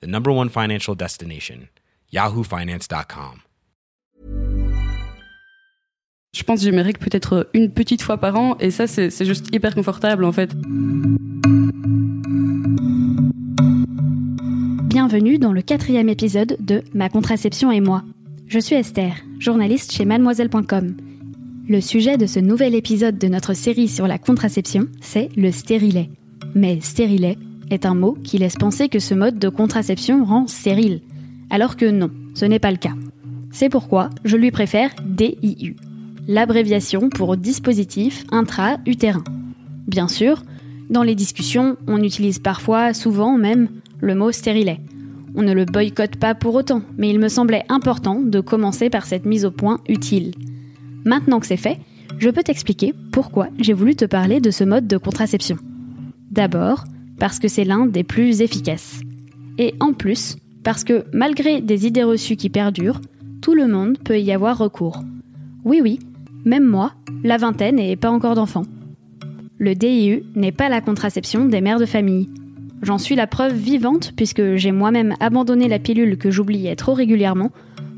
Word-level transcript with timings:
the 0.00 0.06
number 0.06 0.30
one 0.30 0.48
financial 0.48 0.94
destination, 0.94 1.68
yahoofinance.com. 2.12 3.40
Je 6.36 6.42
pense 6.42 6.60
que 6.60 6.64
j'aimerais 6.64 6.92
peut-être 6.92 7.48
une 7.54 7.70
petite 7.70 8.02
fois 8.02 8.18
par 8.18 8.34
an, 8.36 8.56
et 8.58 8.70
ça, 8.72 8.86
c'est 8.88 9.10
c'est 9.10 9.24
juste 9.24 9.54
hyper 9.54 9.74
confortable 9.74 10.24
en 10.24 10.32
fait. 10.32 10.50
Bienvenue 14.88 15.38
dans 15.38 15.52
le 15.52 15.62
quatrième 15.62 16.08
épisode 16.08 16.56
de 16.60 16.82
Ma 16.92 17.08
contraception 17.08 17.70
et 17.70 17.80
moi. 17.80 18.02
Je 18.48 18.58
suis 18.58 18.74
Esther, 18.74 19.14
journaliste 19.38 19.92
chez 19.92 20.04
mademoiselle.com. 20.04 20.96
Le 21.68 21.80
sujet 21.80 22.16
de 22.18 22.26
ce 22.26 22.40
nouvel 22.40 22.74
épisode 22.74 23.16
de 23.18 23.28
notre 23.28 23.54
série 23.54 23.88
sur 23.88 24.06
la 24.06 24.18
contraception, 24.18 24.86
c'est 25.00 25.30
le 25.36 25.50
stérilet. 25.50 26.10
Mais 26.54 26.80
stérilet 26.80 27.38
est 27.70 27.86
un 27.86 27.94
mot 27.94 28.16
qui 28.22 28.38
laisse 28.38 28.56
penser 28.56 28.88
que 28.88 28.98
ce 28.98 29.14
mode 29.14 29.38
de 29.38 29.48
contraception 29.48 30.24
rend 30.24 30.46
stérile. 30.46 31.00
Alors 31.50 31.76
que 31.76 31.90
non, 31.90 32.10
ce 32.34 32.44
n'est 32.44 32.58
pas 32.58 32.70
le 32.70 32.76
cas. 32.76 32.94
C'est 33.50 33.68
pourquoi 33.68 34.10
je 34.24 34.36
lui 34.36 34.50
préfère 34.50 34.90
DIU, 35.04 35.76
l'abréviation 36.26 37.08
pour 37.08 37.36
dispositif 37.36 38.24
intra-utérin. 38.30 39.24
Bien 39.86 40.08
sûr, 40.08 40.42
dans 40.90 41.02
les 41.02 41.14
discussions, 41.14 41.76
on 41.86 42.02
utilise 42.02 42.38
parfois, 42.38 42.92
souvent 42.94 43.36
même, 43.36 43.68
le 44.00 44.14
mot 44.14 44.32
stérilet. 44.32 44.80
On 45.34 45.42
ne 45.42 45.52
le 45.52 45.64
boycotte 45.64 46.16
pas 46.16 46.34
pour 46.34 46.54
autant, 46.54 46.82
mais 46.98 47.10
il 47.10 47.18
me 47.18 47.28
semblait 47.28 47.64
important 47.68 48.20
de 48.20 48.40
commencer 48.40 48.90
par 48.90 49.06
cette 49.06 49.24
mise 49.24 49.44
au 49.44 49.50
point 49.50 49.80
utile. 49.88 50.32
Maintenant 51.04 51.40
que 51.40 51.46
c'est 51.46 51.56
fait, 51.56 51.78
je 52.18 52.30
peux 52.30 52.42
t'expliquer 52.42 52.94
pourquoi 53.12 53.48
j'ai 53.58 53.72
voulu 53.72 53.96
te 53.96 54.04
parler 54.04 54.40
de 54.40 54.50
ce 54.50 54.64
mode 54.64 54.86
de 54.86 54.96
contraception. 54.96 55.56
D'abord, 56.30 56.84
parce 57.18 57.38
que 57.38 57.48
c'est 57.48 57.64
l'un 57.64 57.86
des 57.86 58.04
plus 58.04 58.40
efficaces. 58.40 59.00
Et 59.58 59.74
en 59.80 59.92
plus, 59.92 60.36
parce 60.62 60.84
que 60.84 61.04
malgré 61.12 61.60
des 61.60 61.86
idées 61.86 62.02
reçues 62.02 62.36
qui 62.36 62.50
perdurent, 62.50 63.00
tout 63.40 63.54
le 63.54 63.68
monde 63.68 63.98
peut 63.98 64.18
y 64.18 64.32
avoir 64.32 64.58
recours. 64.58 65.02
Oui 65.64 65.80
oui, 65.82 65.98
même 66.44 66.66
moi, 66.66 66.92
la 67.22 67.36
vingtaine 67.36 67.78
et 67.78 67.96
pas 67.96 68.10
encore 68.10 68.34
d'enfants. 68.34 68.66
Le 69.58 69.74
DIU 69.74 70.24
n'est 70.34 70.52
pas 70.52 70.68
la 70.68 70.80
contraception 70.80 71.44
des 71.46 71.60
mères 71.60 71.78
de 71.78 71.86
famille. 71.86 72.28
J'en 72.82 72.98
suis 72.98 73.14
la 73.14 73.26
preuve 73.26 73.54
vivante 73.54 74.12
puisque 74.16 74.56
j'ai 74.56 74.72
moi-même 74.72 75.14
abandonné 75.20 75.68
la 75.68 75.78
pilule 75.78 76.18
que 76.18 76.30
j'oubliais 76.30 76.76
trop 76.76 76.92
régulièrement 76.92 77.50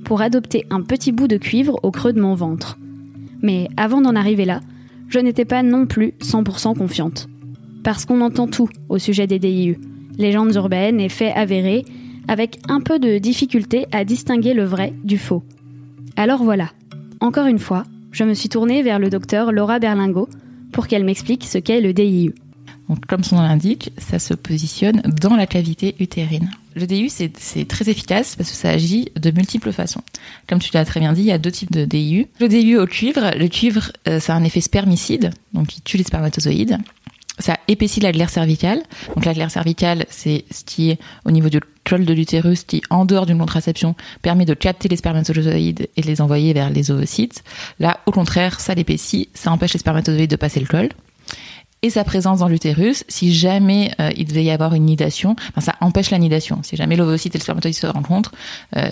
pour 0.04 0.20
adopter 0.20 0.66
un 0.70 0.82
petit 0.82 1.10
bout 1.10 1.26
de 1.26 1.36
cuivre 1.36 1.80
au 1.82 1.90
creux 1.90 2.12
de 2.12 2.20
mon 2.20 2.34
ventre. 2.34 2.78
Mais 3.42 3.68
avant 3.76 4.00
d'en 4.00 4.14
arriver 4.14 4.44
là, 4.44 4.60
je 5.08 5.18
n'étais 5.18 5.44
pas 5.44 5.62
non 5.62 5.86
plus 5.86 6.14
100% 6.20 6.76
confiante. 6.76 7.28
Parce 7.86 8.04
qu'on 8.04 8.20
entend 8.20 8.48
tout 8.48 8.68
au 8.88 8.98
sujet 8.98 9.28
des 9.28 9.38
DIU, 9.38 9.78
légendes 10.18 10.52
urbaines 10.56 10.98
et 10.98 11.08
faits 11.08 11.32
avérés, 11.36 11.84
avec 12.26 12.58
un 12.68 12.80
peu 12.80 12.98
de 12.98 13.18
difficulté 13.18 13.86
à 13.92 14.04
distinguer 14.04 14.54
le 14.54 14.64
vrai 14.64 14.92
du 15.04 15.18
faux. 15.18 15.44
Alors 16.16 16.42
voilà, 16.42 16.72
encore 17.20 17.46
une 17.46 17.60
fois, 17.60 17.84
je 18.10 18.24
me 18.24 18.34
suis 18.34 18.48
tournée 18.48 18.82
vers 18.82 18.98
le 18.98 19.08
docteur 19.08 19.52
Laura 19.52 19.78
Berlingo 19.78 20.28
pour 20.72 20.88
qu'elle 20.88 21.04
m'explique 21.04 21.44
ce 21.44 21.58
qu'est 21.58 21.80
le 21.80 21.92
DIU. 21.92 22.34
Donc, 22.88 23.06
comme 23.06 23.22
son 23.22 23.36
nom 23.36 23.42
l'indique, 23.42 23.92
ça 23.98 24.18
se 24.18 24.34
positionne 24.34 25.00
dans 25.22 25.36
la 25.36 25.46
cavité 25.46 25.94
utérine. 26.00 26.50
Le 26.74 26.88
DIU, 26.88 27.08
c'est 27.08 27.38
c'est 27.38 27.68
très 27.68 27.88
efficace 27.88 28.34
parce 28.34 28.50
que 28.50 28.56
ça 28.56 28.70
agit 28.70 29.12
de 29.14 29.30
multiples 29.30 29.70
façons. 29.70 30.02
Comme 30.48 30.58
tu 30.58 30.72
l'as 30.74 30.84
très 30.84 30.98
bien 30.98 31.12
dit, 31.12 31.20
il 31.20 31.26
y 31.26 31.32
a 31.32 31.38
deux 31.38 31.52
types 31.52 31.70
de 31.70 31.84
DIU. 31.84 32.26
Le 32.40 32.48
DIU 32.48 32.78
au 32.78 32.86
cuivre, 32.86 33.30
le 33.38 33.46
cuivre, 33.46 33.92
euh, 34.08 34.18
ça 34.18 34.34
a 34.34 34.36
un 34.36 34.42
effet 34.42 34.60
spermicide, 34.60 35.30
donc 35.52 35.76
il 35.76 35.82
tue 35.82 35.98
les 35.98 36.04
spermatozoïdes. 36.04 36.78
Ça 37.38 37.56
épaissit 37.68 38.00
la 38.00 38.12
glaire 38.12 38.30
cervicale. 38.30 38.82
Donc 39.14 39.24
la 39.24 39.34
glaire 39.34 39.50
cervicale, 39.50 40.06
c'est 40.08 40.44
ce 40.50 40.64
qui 40.64 40.90
est 40.90 40.98
au 41.24 41.30
niveau 41.30 41.48
du 41.48 41.60
col 41.84 42.04
de 42.04 42.14
l'utérus, 42.14 42.64
qui, 42.64 42.82
en 42.90 43.04
dehors 43.04 43.26
d'une 43.26 43.38
contraception, 43.38 43.94
permet 44.22 44.44
de 44.44 44.54
capter 44.54 44.88
les 44.88 44.96
spermatozoïdes 44.96 45.88
et 45.96 46.00
de 46.00 46.06
les 46.06 46.20
envoyer 46.20 46.52
vers 46.52 46.70
les 46.70 46.90
oocytes. 46.90 47.44
Là, 47.78 48.00
au 48.06 48.10
contraire, 48.10 48.60
ça 48.60 48.74
l'épaissit, 48.74 49.28
ça 49.34 49.52
empêche 49.52 49.74
les 49.74 49.78
spermatozoïdes 49.78 50.30
de 50.30 50.36
passer 50.36 50.60
le 50.60 50.66
col 50.66 50.88
et 51.82 51.90
sa 51.90 52.04
présence 52.04 52.40
dans 52.40 52.48
l'utérus, 52.48 53.04
si 53.08 53.32
jamais 53.32 53.92
euh, 54.00 54.10
il 54.16 54.26
devait 54.26 54.44
y 54.44 54.50
avoir 54.50 54.74
une 54.74 54.84
nidation, 54.84 55.36
enfin, 55.50 55.60
ça 55.60 55.74
empêche 55.80 56.10
la 56.10 56.18
nidation. 56.18 56.60
Si 56.62 56.74
jamais 56.76 56.96
l'ovocyte 56.96 57.34
et 57.34 57.38
le 57.38 57.42
spermatozoïde 57.42 57.76
se 57.76 57.86
rencontrent, 57.86 58.32
euh, 58.76 58.88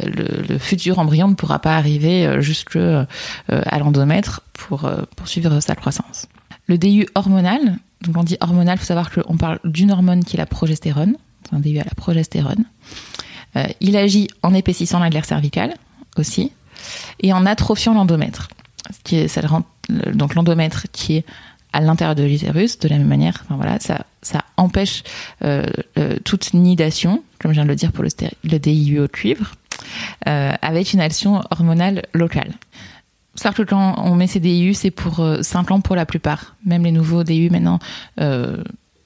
le, 0.48 0.58
futur 0.58 0.98
embryon 0.98 1.28
ne 1.28 1.34
pourra 1.34 1.58
pas 1.58 1.76
arriver 1.76 2.26
euh, 2.26 2.40
jusque 2.40 2.76
euh, 2.76 3.04
à 3.48 3.78
l'endomètre 3.78 4.42
pour 4.52 4.88
poursuivre 5.16 5.60
sa 5.60 5.74
croissance. 5.74 6.26
Le 6.66 6.78
DU 6.78 7.08
hormonal, 7.14 7.78
donc 8.06 8.16
on 8.16 8.22
dit 8.22 8.36
hormonal, 8.40 8.78
faut 8.78 8.84
savoir 8.84 9.10
qu'on 9.10 9.36
parle 9.36 9.60
d'une 9.64 9.90
hormone 9.90 10.24
qui 10.24 10.36
est 10.36 10.38
la 10.38 10.46
progestérone, 10.46 11.16
c'est 11.44 11.54
un 11.54 11.60
DU 11.60 11.78
à 11.78 11.84
la 11.84 11.94
progestérone. 11.96 12.64
Euh, 13.56 13.66
il 13.80 13.96
agit 13.96 14.28
en 14.42 14.54
épaississant 14.54 14.98
la 14.98 15.10
glaire 15.10 15.24
cervicale 15.24 15.74
aussi 16.16 16.52
et 17.20 17.32
en 17.32 17.46
atrophiant 17.46 17.94
l'endomètre. 17.94 18.48
Qui 19.02 19.26
donc 20.12 20.34
l'endomètre 20.34 20.86
qui 20.92 21.16
est 21.16 21.24
à 21.72 21.80
l'intérieur 21.80 22.14
de 22.14 22.22
l'utérus, 22.22 22.78
de 22.78 22.88
la 22.88 22.98
même 22.98 23.08
manière, 23.08 23.44
voilà, 23.48 23.78
ça, 23.80 24.04
empêche 24.56 25.02
euh, 25.42 25.66
toute 26.24 26.54
nidation, 26.54 27.22
comme 27.40 27.50
je 27.50 27.56
viens 27.56 27.64
de 27.64 27.68
le 27.68 27.74
dire 27.74 27.92
pour 27.92 28.04
le 28.04 28.58
DIU 28.58 29.00
au 29.00 29.08
cuivre, 29.08 29.54
euh, 30.28 30.52
avec 30.62 30.92
une 30.92 31.00
action 31.00 31.42
hormonale 31.50 32.04
locale. 32.12 32.52
Sauf 33.34 33.54
que 33.56 33.62
quand 33.62 33.96
on 33.98 34.14
met 34.14 34.26
ces 34.26 34.40
DIU, 34.40 34.74
c'est 34.74 34.90
pour 34.90 35.20
euh, 35.20 35.42
5 35.42 35.70
ans 35.70 35.80
pour 35.80 35.96
la 35.96 36.06
plupart. 36.06 36.56
Même 36.64 36.84
les 36.84 36.92
nouveaux 36.92 37.24
DIU 37.24 37.50
maintenant 37.50 37.78
euh, 38.20 38.62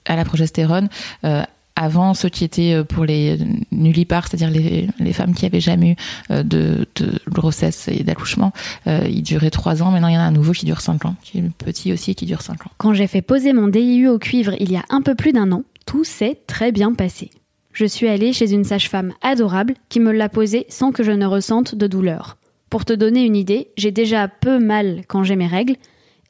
à 0.07 0.17
la 0.17 0.25
progestérone. 0.25 0.89
euh, 1.25 1.43
avant, 1.81 2.13
ceux 2.13 2.29
qui 2.29 2.43
étaient 2.43 2.75
euh, 2.75 2.83
pour 2.83 3.05
les 3.05 3.39
nullipares, 3.71 4.27
c'est-à-dire 4.27 4.51
les, 4.51 4.89
les 4.99 5.13
femmes 5.13 5.33
qui 5.33 5.47
avaient 5.47 5.61
jamais 5.61 5.91
eu 5.93 5.97
euh, 6.33 6.43
de, 6.43 6.89
de 6.97 7.21
grossesse 7.29 7.87
et 7.87 8.03
d'accouchement, 8.03 8.53
euh, 8.89 9.07
ils 9.09 9.23
duraient 9.23 9.51
3 9.51 9.81
ans. 9.83 9.93
Maintenant, 9.93 10.09
il 10.09 10.15
y 10.15 10.19
en 10.19 10.21
a 10.21 10.25
un 10.25 10.33
nouveau 10.33 10.51
qui 10.51 10.67
dure 10.67 10.81
5 10.81 11.05
ans, 11.05 11.15
qui 11.23 11.39
est 11.39 11.51
petit 11.57 11.93
aussi 11.93 12.11
et 12.11 12.15
qui 12.17 12.27
dure 12.27 12.43
5 12.43 12.67
ans. 12.67 12.71
Quand 12.79 12.95
j'ai 12.95 13.07
fait 13.07 13.23
poser 13.23 13.53
mon 13.53 13.69
DIU 13.69 14.09
au 14.09 14.19
cuivre 14.19 14.55
il 14.59 14.73
y 14.73 14.77
a 14.77 14.83
un 14.91 15.03
peu 15.03 15.15
plus 15.15 15.33
d'un 15.33 15.53
an, 15.53 15.63
tout 15.87 16.03
s'est 16.03 16.39
très 16.49 16.73
bien 16.73 16.95
passé. 16.95 17.31
Je 17.73 17.85
suis 17.85 18.09
allée 18.09 18.33
chez 18.33 18.53
une 18.53 18.65
sage-femme 18.65 19.13
adorable 19.23 19.75
qui 19.89 20.01
me 20.01 20.11
l'a 20.11 20.29
posé 20.29 20.67
sans 20.69 20.91
que 20.91 21.05
je 21.05 21.13
ne 21.13 21.27
ressente 21.27 21.77
de 21.77 21.87
douleur. 21.87 22.38
Pour 22.71 22.85
te 22.85 22.93
donner 22.93 23.25
une 23.25 23.37
idée, 23.37 23.69
j'ai 23.77 23.91
déjà 23.91 24.29
peu 24.29 24.59
mal 24.59 25.03
quand 25.09 25.23
j'ai 25.25 25.37
mes 25.37 25.47
règles, 25.47 25.77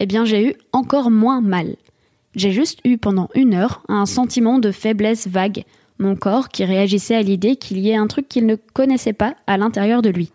eh 0.00 0.06
bien 0.06 0.24
j'ai 0.24 0.48
eu 0.48 0.54
encore 0.72 1.10
moins 1.10 1.40
mal. 1.40 1.76
J'ai 2.34 2.52
juste 2.52 2.80
eu 2.84 2.98
pendant 2.98 3.28
une 3.34 3.54
heure 3.54 3.82
un 3.88 4.06
sentiment 4.06 4.58
de 4.58 4.70
faiblesse 4.70 5.26
vague, 5.26 5.64
mon 5.98 6.14
corps 6.14 6.48
qui 6.48 6.64
réagissait 6.64 7.16
à 7.16 7.22
l'idée 7.22 7.56
qu'il 7.56 7.78
y 7.78 7.90
ait 7.90 7.96
un 7.96 8.06
truc 8.06 8.28
qu'il 8.28 8.46
ne 8.46 8.54
connaissait 8.54 9.12
pas 9.12 9.34
à 9.46 9.56
l'intérieur 9.56 10.02
de 10.02 10.10
lui. 10.10 10.30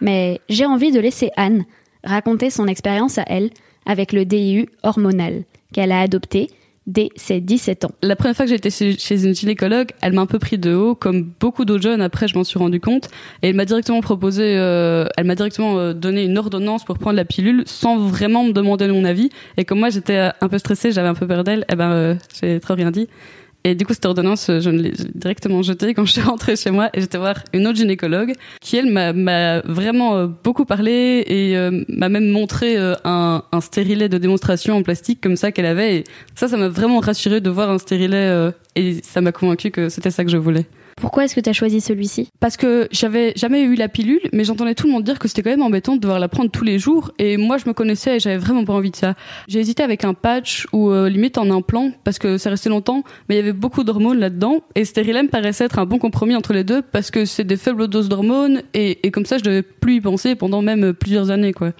Mais 0.00 0.40
j'ai 0.48 0.64
envie 0.64 0.92
de 0.92 1.00
laisser 1.00 1.30
Anne 1.36 1.64
raconter 2.04 2.48
son 2.48 2.66
expérience 2.66 3.18
à 3.18 3.24
elle 3.26 3.50
avec 3.84 4.12
le 4.12 4.24
DIU 4.24 4.68
hormonal 4.82 5.44
qu'elle 5.72 5.92
a 5.92 6.00
adopté 6.00 6.50
dès 6.88 7.10
ses 7.14 7.40
17 7.40 7.84
ans. 7.84 7.90
La 8.02 8.16
première 8.16 8.34
fois 8.34 8.46
que 8.46 8.50
j'étais 8.50 8.70
chez, 8.70 9.24
une 9.24 9.34
gynécologue, 9.34 9.90
elle 10.00 10.14
m'a 10.14 10.22
un 10.22 10.26
peu 10.26 10.38
pris 10.38 10.58
de 10.58 10.74
haut, 10.74 10.94
comme 10.94 11.30
beaucoup 11.38 11.64
d'autres 11.64 11.82
jeunes. 11.82 12.00
Après, 12.00 12.26
je 12.26 12.36
m'en 12.36 12.44
suis 12.44 12.58
rendu 12.58 12.80
compte, 12.80 13.08
et 13.42 13.50
elle 13.50 13.54
m'a 13.54 13.66
directement 13.66 14.00
proposé, 14.00 14.56
euh, 14.56 15.06
elle 15.16 15.26
m'a 15.26 15.34
directement 15.34 15.78
euh, 15.78 15.92
donné 15.92 16.24
une 16.24 16.38
ordonnance 16.38 16.84
pour 16.84 16.98
prendre 16.98 17.16
la 17.16 17.26
pilule, 17.26 17.62
sans 17.66 17.98
vraiment 17.98 18.42
me 18.42 18.52
demander 18.52 18.88
mon 18.88 19.04
avis. 19.04 19.28
Et 19.58 19.64
comme 19.64 19.78
moi, 19.78 19.90
j'étais 19.90 20.16
euh, 20.16 20.30
un 20.40 20.48
peu 20.48 20.58
stressée, 20.58 20.90
j'avais 20.90 21.08
un 21.08 21.14
peu 21.14 21.26
peur 21.26 21.44
d'elle, 21.44 21.64
eh 21.70 21.76
ben, 21.76 21.90
euh, 21.90 22.14
j'ai 22.40 22.58
trop 22.58 22.74
rien 22.74 22.90
dit. 22.90 23.08
Et 23.64 23.74
du 23.74 23.84
coup, 23.84 23.92
cette 23.92 24.06
ordonnance, 24.06 24.48
euh, 24.50 24.60
je 24.60 24.70
l'ai 24.70 24.92
directement 25.14 25.62
jetée 25.62 25.92
quand 25.92 26.04
je 26.04 26.12
suis 26.12 26.20
rentrée 26.22 26.56
chez 26.56 26.70
moi 26.70 26.90
et 26.94 27.00
j'étais 27.00 27.18
voir 27.18 27.34
une 27.52 27.66
autre 27.66 27.76
gynécologue 27.76 28.32
qui, 28.60 28.76
elle, 28.76 28.90
m'a- 28.90 29.60
vraiment 29.62 30.16
euh, 30.16 30.26
beaucoup 30.44 30.64
parlé 30.64 31.24
et 31.26 31.56
euh, 31.56 31.82
m'a 31.88 32.08
même 32.08 32.30
montré 32.30 32.76
un, 33.04 33.42
un 33.50 33.60
stérilet 33.60 34.08
de 34.08 34.16
démonstration 34.18 34.76
en 34.76 34.82
plastique 34.82 35.20
comme 35.20 35.36
ça 35.36 35.52
qu'elle 35.52 35.66
avait. 35.66 35.96
Et 35.96 36.04
ça, 36.34 36.48
ça 36.48 36.56
m'a 36.56 36.68
vraiment 36.68 37.00
rassuré 37.00 37.40
de 37.40 37.50
voir 37.50 37.68
un 37.70 37.78
stérilet 37.78 38.50
et 38.76 39.00
ça 39.02 39.20
m'a 39.20 39.32
convaincu 39.32 39.70
que 39.70 39.88
c'était 39.88 40.10
ça 40.10 40.24
que 40.24 40.30
je 40.30 40.36
voulais. 40.36 40.66
Pourquoi 41.00 41.24
est-ce 41.24 41.34
que 41.34 41.40
tu 41.40 41.48
as 41.48 41.52
choisi 41.52 41.80
celui-ci? 41.80 42.28
Parce 42.40 42.56
que 42.56 42.88
j'avais 42.90 43.32
jamais 43.36 43.62
eu 43.62 43.74
la 43.74 43.88
pilule, 43.88 44.20
mais 44.32 44.44
j'entendais 44.44 44.74
tout 44.74 44.86
le 44.86 44.92
monde 44.92 45.04
dire 45.04 45.18
que 45.18 45.28
c'était 45.28 45.42
quand 45.42 45.50
même 45.50 45.62
embêtant 45.62 45.94
de 45.94 46.00
devoir 46.00 46.18
la 46.18 46.28
prendre 46.28 46.50
tous 46.50 46.64
les 46.64 46.78
jours. 46.78 47.12
Et 47.18 47.36
moi, 47.36 47.56
je 47.58 47.66
me 47.68 47.72
connaissais 47.72 48.16
et 48.16 48.20
j'avais 48.20 48.38
vraiment 48.38 48.64
pas 48.64 48.72
envie 48.72 48.90
de 48.90 48.96
ça. 48.96 49.14
J'ai 49.46 49.60
hésité 49.60 49.82
avec 49.82 50.04
un 50.04 50.14
patch 50.14 50.66
ou 50.72 50.90
euh, 50.90 51.08
limite 51.08 51.38
en 51.38 51.50
implant 51.50 51.92
parce 52.04 52.18
que 52.18 52.36
ça 52.36 52.50
restait 52.50 52.68
longtemps, 52.68 53.04
mais 53.28 53.36
il 53.36 53.38
y 53.38 53.40
avait 53.40 53.52
beaucoup 53.52 53.84
d'hormones 53.84 54.18
là-dedans. 54.18 54.62
Et 54.74 54.84
Sterilem 54.84 55.28
paraissait 55.28 55.64
être 55.64 55.78
un 55.78 55.86
bon 55.86 55.98
compromis 55.98 56.34
entre 56.34 56.52
les 56.52 56.64
deux 56.64 56.82
parce 56.82 57.10
que 57.10 57.24
c'est 57.24 57.44
des 57.44 57.56
faibles 57.56 57.86
doses 57.88 58.08
d'hormones 58.08 58.62
et, 58.74 59.06
et 59.06 59.10
comme 59.10 59.26
ça, 59.26 59.38
je 59.38 59.44
devais 59.44 59.62
plus 59.62 59.96
y 59.96 60.00
penser 60.00 60.34
pendant 60.34 60.62
même 60.62 60.92
plusieurs 60.94 61.30
années, 61.30 61.52
quoi. 61.52 61.72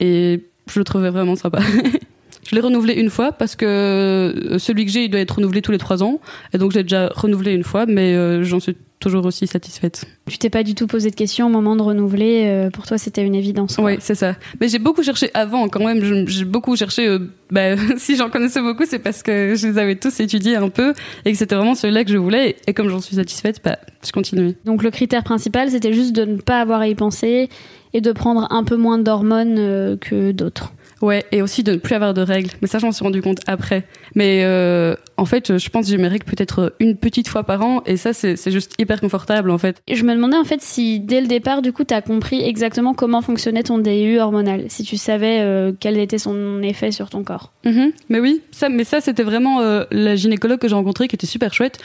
Et 0.00 0.40
je 0.72 0.78
le 0.78 0.84
trouvais 0.84 1.10
vraiment 1.10 1.36
sympa. 1.36 1.60
Je 2.44 2.54
l'ai 2.56 2.60
renouvelé 2.60 2.94
une 2.94 3.10
fois 3.10 3.32
parce 3.32 3.54
que 3.56 3.64
euh, 3.66 4.58
celui 4.58 4.84
que 4.84 4.90
j'ai, 4.90 5.04
il 5.04 5.08
doit 5.10 5.20
être 5.20 5.36
renouvelé 5.36 5.62
tous 5.62 5.72
les 5.72 5.78
trois 5.78 6.02
ans. 6.02 6.20
Et 6.52 6.58
donc, 6.58 6.72
j'ai 6.72 6.82
déjà 6.82 7.08
renouvelé 7.14 7.52
une 7.52 7.62
fois, 7.64 7.86
mais 7.86 8.14
euh, 8.14 8.42
j'en 8.42 8.58
suis 8.60 8.76
toujours 8.98 9.24
aussi 9.26 9.46
satisfaite. 9.48 10.04
Tu 10.28 10.38
t'es 10.38 10.50
pas 10.50 10.62
du 10.62 10.74
tout 10.76 10.86
posé 10.86 11.10
de 11.10 11.14
questions 11.16 11.46
au 11.46 11.50
moment 11.50 11.74
de 11.76 11.82
renouveler. 11.82 12.44
euh, 12.46 12.70
pour 12.70 12.86
toi, 12.86 12.98
c'était 12.98 13.24
une 13.24 13.34
évidence. 13.34 13.76
quoi. 13.76 13.84
Oui, 13.86 13.96
c'est 14.00 14.14
ça. 14.14 14.36
Mais 14.60 14.68
j'ai 14.68 14.78
beaucoup 14.78 15.02
cherché 15.02 15.30
avant 15.34 15.68
quand 15.68 15.84
même. 15.84 16.26
J'ai 16.28 16.44
beaucoup 16.44 16.76
cherché. 16.76 17.06
euh, 17.08 17.18
bah, 17.50 17.76
si 17.96 18.16
j'en 18.16 18.28
connaissais 18.30 18.60
beaucoup, 18.60 18.84
c'est 18.86 19.00
parce 19.00 19.22
que 19.22 19.54
je 19.56 19.66
les 19.68 19.78
avais 19.78 19.96
tous 19.96 20.20
étudiés 20.20 20.56
un 20.56 20.68
peu 20.68 20.94
et 21.24 21.32
que 21.32 21.38
c'était 21.38 21.54
vraiment 21.56 21.74
celui-là 21.74 22.04
que 22.04 22.12
je 22.12 22.18
voulais. 22.18 22.56
Et 22.66 22.74
comme 22.74 22.88
j'en 22.88 23.00
suis 23.00 23.16
satisfaite, 23.16 23.60
bah, 23.64 23.78
je 24.04 24.12
continue. 24.12 24.54
Donc 24.64 24.82
le 24.84 24.90
critère 24.90 25.24
principal, 25.24 25.70
c'était 25.70 25.92
juste 25.92 26.12
de 26.14 26.24
ne 26.24 26.36
pas 26.36 26.60
avoir 26.60 26.80
à 26.80 26.88
y 26.88 26.94
penser 26.94 27.48
et 27.94 28.00
de 28.00 28.12
prendre 28.12 28.46
un 28.50 28.64
peu 28.64 28.76
moins 28.76 28.98
d'hormones 28.98 29.56
euh, 29.58 29.96
que 29.96 30.30
d'autres. 30.32 30.72
Ouais, 31.02 31.24
et 31.32 31.42
aussi 31.42 31.62
de 31.62 31.72
ne 31.72 31.76
plus 31.76 31.94
avoir 31.94 32.14
de 32.14 32.22
règles. 32.22 32.50
Mais 32.62 32.68
ça, 32.68 32.78
j'en 32.78 32.92
suis 32.92 33.04
rendu 33.04 33.20
compte 33.20 33.40
après. 33.46 33.84
Mais 34.14 34.42
euh, 34.44 34.94
en 35.16 35.24
fait, 35.24 35.58
je 35.58 35.68
pense 35.68 35.86
que 35.86 35.90
j'ai 35.90 35.98
mes 35.98 36.08
règles 36.08 36.24
peut-être 36.24 36.74
une 36.80 36.96
petite 36.96 37.28
fois 37.28 37.44
par 37.44 37.62
an, 37.62 37.82
et 37.86 37.96
ça, 37.96 38.12
c'est 38.12 38.50
juste 38.50 38.74
hyper 38.78 39.00
confortable 39.00 39.50
en 39.50 39.58
fait. 39.58 39.82
Et 39.86 39.94
je 39.94 40.04
me 40.04 40.14
demandais 40.14 40.36
en 40.36 40.44
fait 40.44 40.60
si 40.60 41.00
dès 41.00 41.20
le 41.20 41.26
départ, 41.26 41.62
du 41.62 41.72
coup, 41.72 41.84
tu 41.84 41.94
as 41.94 42.02
compris 42.02 42.42
exactement 42.42 42.94
comment 42.94 43.22
fonctionnait 43.22 43.62
ton 43.62 43.78
DU 43.78 44.18
hormonal, 44.18 44.64
si 44.68 44.84
tu 44.84 44.96
savais 44.96 45.40
euh, 45.40 45.72
quel 45.78 45.98
était 45.98 46.18
son 46.18 46.62
effet 46.62 46.90
sur 46.90 47.10
ton 47.10 47.22
corps. 47.24 47.52
Mhm. 47.64 47.92
Mais 48.08 48.20
oui, 48.20 48.40
ça, 48.50 48.68
mais 48.68 48.84
ça, 48.84 49.00
c'était 49.00 49.22
vraiment 49.22 49.60
euh, 49.60 49.84
la 49.90 50.16
gynécologue 50.16 50.58
que 50.58 50.68
j'ai 50.68 50.74
rencontrée 50.74 51.08
qui 51.08 51.16
était 51.16 51.26
super 51.26 51.52
chouette, 51.54 51.78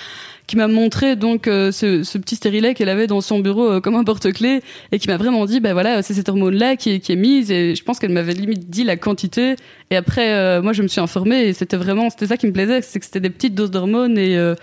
qui 0.47 0.55
m'a 0.55 0.67
montré 0.67 1.15
donc 1.15 1.47
euh, 1.47 1.71
ce, 1.71 2.03
ce 2.03 2.17
petit 2.17 2.35
stérilet 2.35 2.73
qu'elle 2.73 2.89
avait 2.89 3.07
dans 3.07 3.21
son 3.21 3.39
bureau 3.39 3.81
comme 3.81 3.95
un 3.95 4.03
porte-clés 4.03 4.61
et 4.91 4.99
qui 4.99 5.07
m'a 5.09 5.17
vraiment 5.17 5.45
dit, 5.45 5.59
bah 5.59 5.73
voilà, 5.73 6.01
c'est 6.01 6.13
cette 6.13 6.29
hormone-là 6.29 6.75
qui 6.75 6.91
est 6.91 7.15
mise 7.15 7.51
et 7.51 7.75
je 7.75 7.83
pense 7.83 7.99
qu'elle 7.99 8.11
m'avait 8.11 8.33
limite 8.33 8.69
dit 8.69 8.83
la 8.83 8.95
Et 9.89 9.95
après, 9.95 10.33
euh, 10.33 10.62
moi, 10.62 10.74
je 10.74 10.83
me 10.83 10.88
suis 10.88 11.00
informée 11.00 11.45
et 11.45 11.54
c'était 11.54 11.77
vraiment, 11.77 12.09
c'était 12.09 12.27
ça 12.27 12.38
qui 12.38 12.48
me 12.48 12.51
plaisait, 12.51 12.81
c'est 12.81 13.00
que 13.00 13.06
c'était 13.06 13.19
des 13.19 13.30
petites 13.30 13.56
doses 13.56 13.71
d'hormones 13.71 14.18
et 14.18 14.38
euh, 14.38 14.56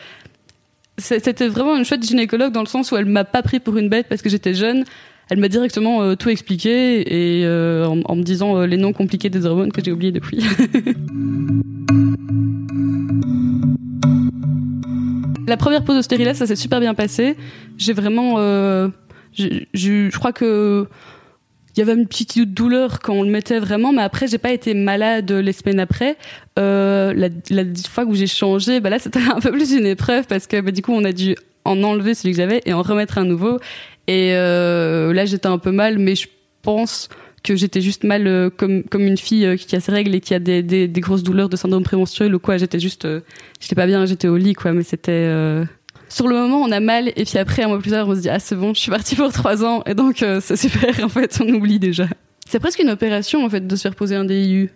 c'était 0.98 1.48
vraiment 1.48 1.76
une 1.76 1.84
chouette 1.84 2.04
gynécologue 2.06 2.52
dans 2.52 2.60
le 2.60 2.66
sens 2.66 2.92
où 2.92 2.96
elle 2.96 3.06
m'a 3.06 3.24
pas 3.24 3.42
pris 3.42 3.60
pour 3.60 3.76
une 3.76 3.88
bête 3.88 4.06
parce 4.08 4.22
que 4.22 4.28
j'étais 4.28 4.54
jeune. 4.54 4.84
Elle 5.30 5.38
m'a 5.38 5.48
directement 5.48 6.02
euh, 6.02 6.14
tout 6.14 6.28
expliqué 6.28 7.40
et 7.40 7.46
en, 7.46 8.16
me 8.16 8.22
disant 8.22 8.60
les 8.62 8.76
noms 8.76 8.92
compliqués 8.92 9.30
des 9.30 9.46
hormones 9.46 9.72
que 9.72 9.82
j'ai 9.82 9.92
oubliés 9.92 10.12
depuis. 10.12 10.44
La 15.46 15.58
première 15.58 15.84
pause 15.84 15.98
au 15.98 16.02
stérilet, 16.02 16.32
ça 16.34 16.46
s'est 16.46 16.56
super 16.56 16.80
bien 16.80 16.94
passé. 16.94 17.36
J'ai 17.76 17.92
vraiment, 17.92 18.36
je 19.36 20.16
crois 20.16 20.32
que 20.32 20.88
il 21.76 21.80
y 21.80 21.82
avait 21.82 21.94
une 21.94 22.06
petite 22.06 22.38
douleur 22.54 23.00
quand 23.00 23.14
on 23.14 23.22
le 23.22 23.30
mettait 23.30 23.58
vraiment, 23.58 23.92
mais 23.92 24.02
après 24.02 24.26
j'ai 24.26 24.38
pas 24.38 24.52
été 24.52 24.74
malade 24.74 25.30
les 25.30 25.52
semaines 25.52 25.80
après. 25.80 26.16
Euh, 26.58 27.12
la, 27.14 27.28
la 27.50 27.64
fois 27.88 28.04
où 28.04 28.14
j'ai 28.14 28.26
changé, 28.26 28.80
bah 28.80 28.90
là 28.90 28.98
c'était 28.98 29.20
un 29.34 29.40
peu 29.40 29.50
plus 29.50 29.72
une 29.72 29.86
épreuve 29.86 30.26
parce 30.26 30.46
que 30.46 30.60
bah, 30.60 30.70
du 30.70 30.82
coup 30.82 30.92
on 30.92 31.04
a 31.04 31.12
dû 31.12 31.36
en 31.64 31.82
enlever 31.82 32.14
celui 32.14 32.32
que 32.32 32.36
j'avais 32.36 32.62
et 32.66 32.72
en 32.72 32.82
remettre 32.82 33.18
un 33.18 33.24
nouveau. 33.24 33.58
Et 34.06 34.34
euh, 34.34 35.12
là 35.12 35.24
j'étais 35.24 35.48
un 35.48 35.58
peu 35.58 35.72
mal, 35.72 35.98
mais 35.98 36.14
je 36.14 36.28
pense 36.62 37.08
que 37.42 37.56
j'étais 37.56 37.80
juste 37.80 38.04
mal 38.04 38.26
euh, 38.26 38.50
comme 38.50 38.84
comme 38.84 39.02
une 39.02 39.18
fille 39.18 39.44
euh, 39.44 39.56
qui 39.56 39.76
a 39.76 39.80
ses 39.80 39.92
règles 39.92 40.14
et 40.14 40.20
qui 40.20 40.34
a 40.34 40.38
des, 40.38 40.62
des, 40.62 40.88
des 40.88 41.00
grosses 41.00 41.22
douleurs 41.22 41.48
de 41.48 41.56
syndrome 41.56 41.82
prémenstruel 41.82 42.34
ou 42.34 42.38
quoi. 42.38 42.56
J'étais 42.56 42.80
juste, 42.80 43.04
euh, 43.04 43.20
j'étais 43.60 43.74
pas 43.74 43.86
bien, 43.86 44.06
j'étais 44.06 44.28
au 44.28 44.36
lit 44.36 44.54
quoi, 44.54 44.72
mais 44.72 44.82
c'était 44.82 45.12
euh, 45.12 45.64
sur 46.14 46.28
le 46.28 46.36
moment 46.36 46.62
on 46.62 46.70
a 46.70 46.78
mal 46.78 47.08
et 47.08 47.24
puis 47.24 47.38
après 47.38 47.64
un 47.64 47.68
mois 47.68 47.80
plus 47.80 47.90
tard 47.90 48.08
on 48.08 48.14
se 48.14 48.20
dit 48.20 48.28
ah 48.28 48.38
c'est 48.38 48.54
bon, 48.54 48.72
je 48.72 48.80
suis 48.80 48.90
partie 48.90 49.16
pour 49.16 49.32
trois 49.32 49.64
ans 49.64 49.82
et 49.84 49.94
donc 49.94 50.22
euh, 50.22 50.40
c'est 50.40 50.56
super 50.56 51.02
en 51.02 51.08
fait, 51.08 51.40
on 51.42 51.48
oublie 51.52 51.80
déjà. 51.80 52.06
C'est 52.46 52.60
presque 52.60 52.78
une 52.78 52.90
opération 52.90 53.44
en 53.44 53.50
fait 53.50 53.66
de 53.66 53.74
se 53.76 53.82
faire 53.82 53.96
poser 53.96 54.14
un 54.14 54.24
DIU. 54.24 54.70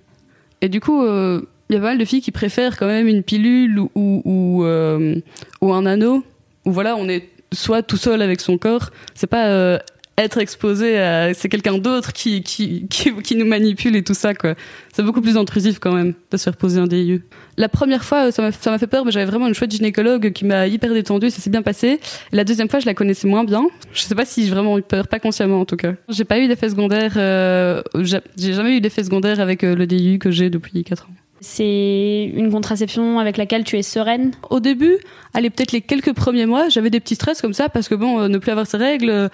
Et 0.62 0.68
du 0.68 0.80
coup, 0.80 1.04
euh, 1.04 1.42
il 1.68 1.74
y 1.74 1.76
a 1.76 1.80
pas 1.80 1.88
mal 1.88 1.98
de 1.98 2.04
filles 2.04 2.22
qui 2.22 2.32
préfèrent 2.32 2.76
quand 2.76 2.86
même 2.86 3.06
une 3.06 3.22
pilule 3.22 3.78
ou 3.78 3.90
ou, 3.94 4.22
ou, 4.24 4.64
euh, 4.64 5.14
un 5.62 5.86
anneau 5.86 6.24
où 6.64 6.72
voilà 6.72 6.96
on 6.96 7.08
est 7.08 7.28
soit 7.52 7.82
tout 7.82 7.96
seul 7.96 8.20
avec 8.20 8.40
son 8.40 8.58
corps, 8.58 8.90
c'est 9.14 9.28
pas 9.28 9.46
euh, 9.46 9.78
être 10.18 10.38
exposé 10.38 10.98
à 10.98 11.32
c'est 11.34 11.48
quelqu'un 11.48 11.78
d'autre 11.78 12.12
qui, 12.12 12.42
qui, 12.42 12.86
qui 12.88 13.14
qui 13.22 13.36
nous 13.36 13.46
manipule 13.46 13.96
et 13.96 14.02
tout 14.02 14.14
ça 14.14 14.34
quoi. 14.34 14.54
C'est 14.92 15.02
beaucoup 15.02 15.20
plus 15.20 15.36
intrusif 15.36 15.78
quand 15.78 15.92
même 15.92 16.14
de 16.30 16.36
se 16.36 16.44
faire 16.44 16.56
poser 16.56 16.80
un 16.80 16.86
DIU. 16.86 17.22
La 17.56 17.68
première 17.68 18.04
fois 18.04 18.30
ça 18.32 18.42
m'a 18.42 18.52
ça 18.52 18.70
m'a 18.70 18.78
fait 18.78 18.86
peur 18.86 19.04
mais 19.04 19.12
j'avais 19.12 19.26
vraiment 19.26 19.46
une 19.46 19.54
chouette 19.54 19.70
gynécologue 19.70 20.32
qui 20.32 20.44
m'a 20.44 20.66
hyper 20.66 20.92
détendue, 20.92 21.30
ça 21.30 21.40
s'est 21.40 21.50
bien 21.50 21.62
passé. 21.62 22.00
La 22.32 22.44
deuxième 22.44 22.68
fois 22.68 22.80
je 22.80 22.86
la 22.86 22.94
connaissais 22.94 23.28
moins 23.28 23.44
bien. 23.44 23.66
Je 23.92 24.02
sais 24.02 24.14
pas 24.14 24.24
si 24.24 24.44
j'ai 24.44 24.50
vraiment 24.50 24.78
eu 24.78 24.82
peur, 24.82 25.08
pas 25.08 25.20
consciemment 25.20 25.60
en 25.60 25.64
tout 25.64 25.76
cas. 25.76 25.94
J'ai 26.08 26.24
pas 26.24 26.38
eu 26.38 26.48
d'effet 26.48 26.68
secondaire 26.68 27.14
euh, 27.16 27.82
j'ai 28.00 28.18
j'ai 28.36 28.52
jamais 28.52 28.76
eu 28.76 28.80
d'effet 28.80 29.04
secondaire 29.04 29.40
avec 29.40 29.64
euh, 29.64 29.74
le 29.74 29.86
DIU 29.86 30.18
que 30.18 30.30
j'ai 30.30 30.50
depuis 30.50 30.84
4 30.84 31.04
ans. 31.04 31.27
C'est 31.40 32.32
une 32.34 32.50
contraception 32.50 33.20
avec 33.20 33.36
laquelle 33.36 33.62
tu 33.62 33.78
es 33.78 33.82
sereine. 33.82 34.32
Au 34.50 34.58
début, 34.58 34.96
allez 35.34 35.50
peut-être 35.50 35.70
les 35.72 35.80
quelques 35.82 36.12
premiers 36.12 36.46
mois, 36.46 36.68
j'avais 36.68 36.90
des 36.90 36.98
petits 36.98 37.14
stress 37.14 37.40
comme 37.40 37.52
ça 37.52 37.68
parce 37.68 37.88
que 37.88 37.94
bon, 37.94 38.18
euh, 38.20 38.28
ne 38.28 38.38
plus 38.38 38.50
avoir 38.50 38.66
ses 38.66 38.76
règles, 38.76 39.10
euh, 39.10 39.28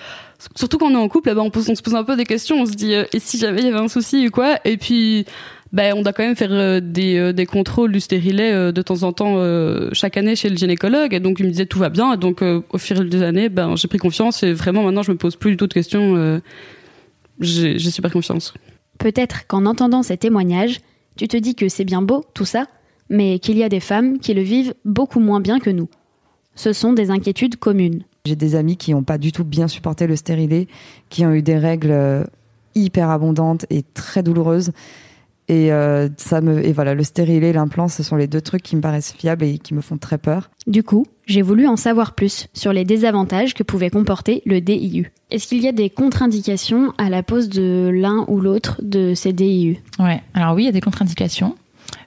surtout 0.55 0.77
quand 0.77 0.89
on 0.89 0.95
est 0.95 0.97
en 0.97 1.09
couple, 1.09 1.31
là, 1.31 1.35
bah, 1.35 1.41
on, 1.43 1.51
pose- 1.51 1.71
on 1.71 1.75
se 1.75 1.81
pose 1.83 1.95
un 1.95 2.05
peu 2.05 2.15
des 2.17 2.25
questions, 2.27 2.56
on 2.61 2.67
se 2.67 2.73
dit 2.73 2.93
euh, 2.95 3.05
et 3.15 3.21
si 3.21 3.39
jamais 3.39 3.61
il 3.61 3.65
y 3.65 3.69
avait 3.69 3.79
un 3.79 3.89
souci 3.89 4.27
ou 4.27 4.31
quoi, 4.31 4.59
et 4.67 4.77
puis 4.77 5.25
ben 5.73 5.95
on 5.97 6.03
doit 6.03 6.12
quand 6.12 6.23
même 6.23 6.37
faire 6.37 6.53
euh, 6.53 6.81
des, 6.81 7.17
euh, 7.17 7.33
des 7.33 7.47
contrôles 7.47 7.91
du 7.91 8.01
stérilet 8.01 8.53
euh, 8.53 8.71
de 8.71 8.83
temps 8.83 9.03
en 9.03 9.12
temps 9.12 9.37
chaque 9.93 10.19
année 10.19 10.37
chez 10.37 10.51
le 10.51 10.56
gynécologue, 10.56 11.15
et 11.15 11.21
donc 11.21 11.41
il 11.41 11.47
me 11.47 11.51
disait 11.51 11.67
tout 11.67 11.79
va 11.79 11.89
bien, 11.89 12.12
et 12.12 12.17
donc 12.19 12.43
au 12.43 12.79
fil 12.79 13.09
des 13.09 13.23
années, 13.23 13.49
ben 13.49 13.77
j'ai 13.77 13.89
pris 13.89 13.99
confiance 13.99 14.43
et 14.43 14.53
vraiment 14.53 14.83
maintenant 14.83 15.03
je 15.03 15.11
me 15.12 15.17
pose 15.17 15.37
plus 15.37 15.53
du 15.53 15.56
tout 15.56 15.67
de 15.67 15.73
questions, 15.75 16.41
j'ai 17.41 17.79
super 17.79 18.12
confiance. 18.12 18.53
Peut-être 18.99 19.47
qu'en 19.47 19.65
entendant 19.67 20.03
ces 20.03 20.17
témoignages, 20.19 20.81
tu 21.17 21.29
te 21.29 21.37
dis 21.37 21.55
que 21.55 21.69
c'est 21.69 21.85
bien 21.85 22.03
beau 22.03 22.25
tout 22.35 22.45
ça, 22.45 22.67
mais 23.09 23.39
qu'il 23.39 23.57
y 23.59 23.63
a 23.63 23.69
des 23.69 23.81
femmes 23.81 24.19
qui 24.19 24.35
le 24.35 24.43
vivent 24.43 24.75
beaucoup 24.85 25.21
moins 25.21 25.41
bien 25.41 25.59
que 25.59 25.71
nous. 25.71 25.89
Ce 26.55 26.73
sont 26.73 26.93
des 26.93 27.11
inquiétudes 27.11 27.57
communes. 27.57 28.05
J'ai 28.27 28.37
des 28.37 28.55
amis 28.55 28.77
qui 28.77 28.93
n'ont 28.93 29.03
pas 29.03 29.19
du 29.19 29.33
tout 29.33 29.45
bien 29.45 29.69
supporté 29.69 30.07
le 30.07 30.17
stérilet, 30.17 30.69
qui 31.11 31.27
ont 31.27 31.33
eu 31.33 31.43
des 31.43 31.59
règles 31.59 31.91
euh, 31.91 32.25
hyper 32.75 33.11
abondantes 33.11 33.67
et 33.71 33.83
très 33.83 34.23
douloureuses. 34.23 34.73
Et 35.49 35.73
euh, 35.73 36.08
ça 36.17 36.41
me 36.41 36.64
et 36.64 36.73
voilà, 36.73 36.94
le 36.94 37.02
stérilet 37.02 37.50
et 37.50 37.52
l'implant, 37.52 37.88
ce 37.88 38.02
sont 38.02 38.17
les 38.17 38.26
deux 38.26 38.41
trucs 38.41 38.62
qui 38.62 38.76
me 38.76 38.81
paraissent 38.81 39.12
fiables 39.12 39.44
et 39.44 39.58
qui 39.58 39.75
me 39.75 39.82
font 39.82 39.99
très 39.99 40.17
peur. 40.17 40.50
Du 40.67 40.82
coup, 40.82 41.06
j'ai 41.26 41.43
voulu 41.43 41.67
en 41.67 41.76
savoir 41.76 42.14
plus 42.14 42.49
sur 42.55 42.73
les 42.73 42.85
désavantages 42.85 43.55
que 43.55 43.62
pouvait 43.62 43.91
comporter 43.91 44.43
le 44.46 44.61
DIU. 44.61 45.12
Est-ce 45.31 45.46
qu'il 45.49 45.61
y 45.61 45.69
a 45.69 45.73
des 45.73 45.91
contre-indications 45.91 46.94
à 46.96 47.10
la 47.10 47.22
pose 47.22 47.48
de 47.48 47.91
l'un 47.93 48.24
ou 48.29 48.41
l'autre 48.41 48.81
de 48.82 49.15
ces 49.15 49.32
DIU 49.32 49.79
Ouais. 49.98 50.22
Alors 50.32 50.55
oui, 50.55 50.63
il 50.63 50.67
y 50.67 50.69
a 50.69 50.72
des 50.72 50.81
contre-indications 50.81 51.55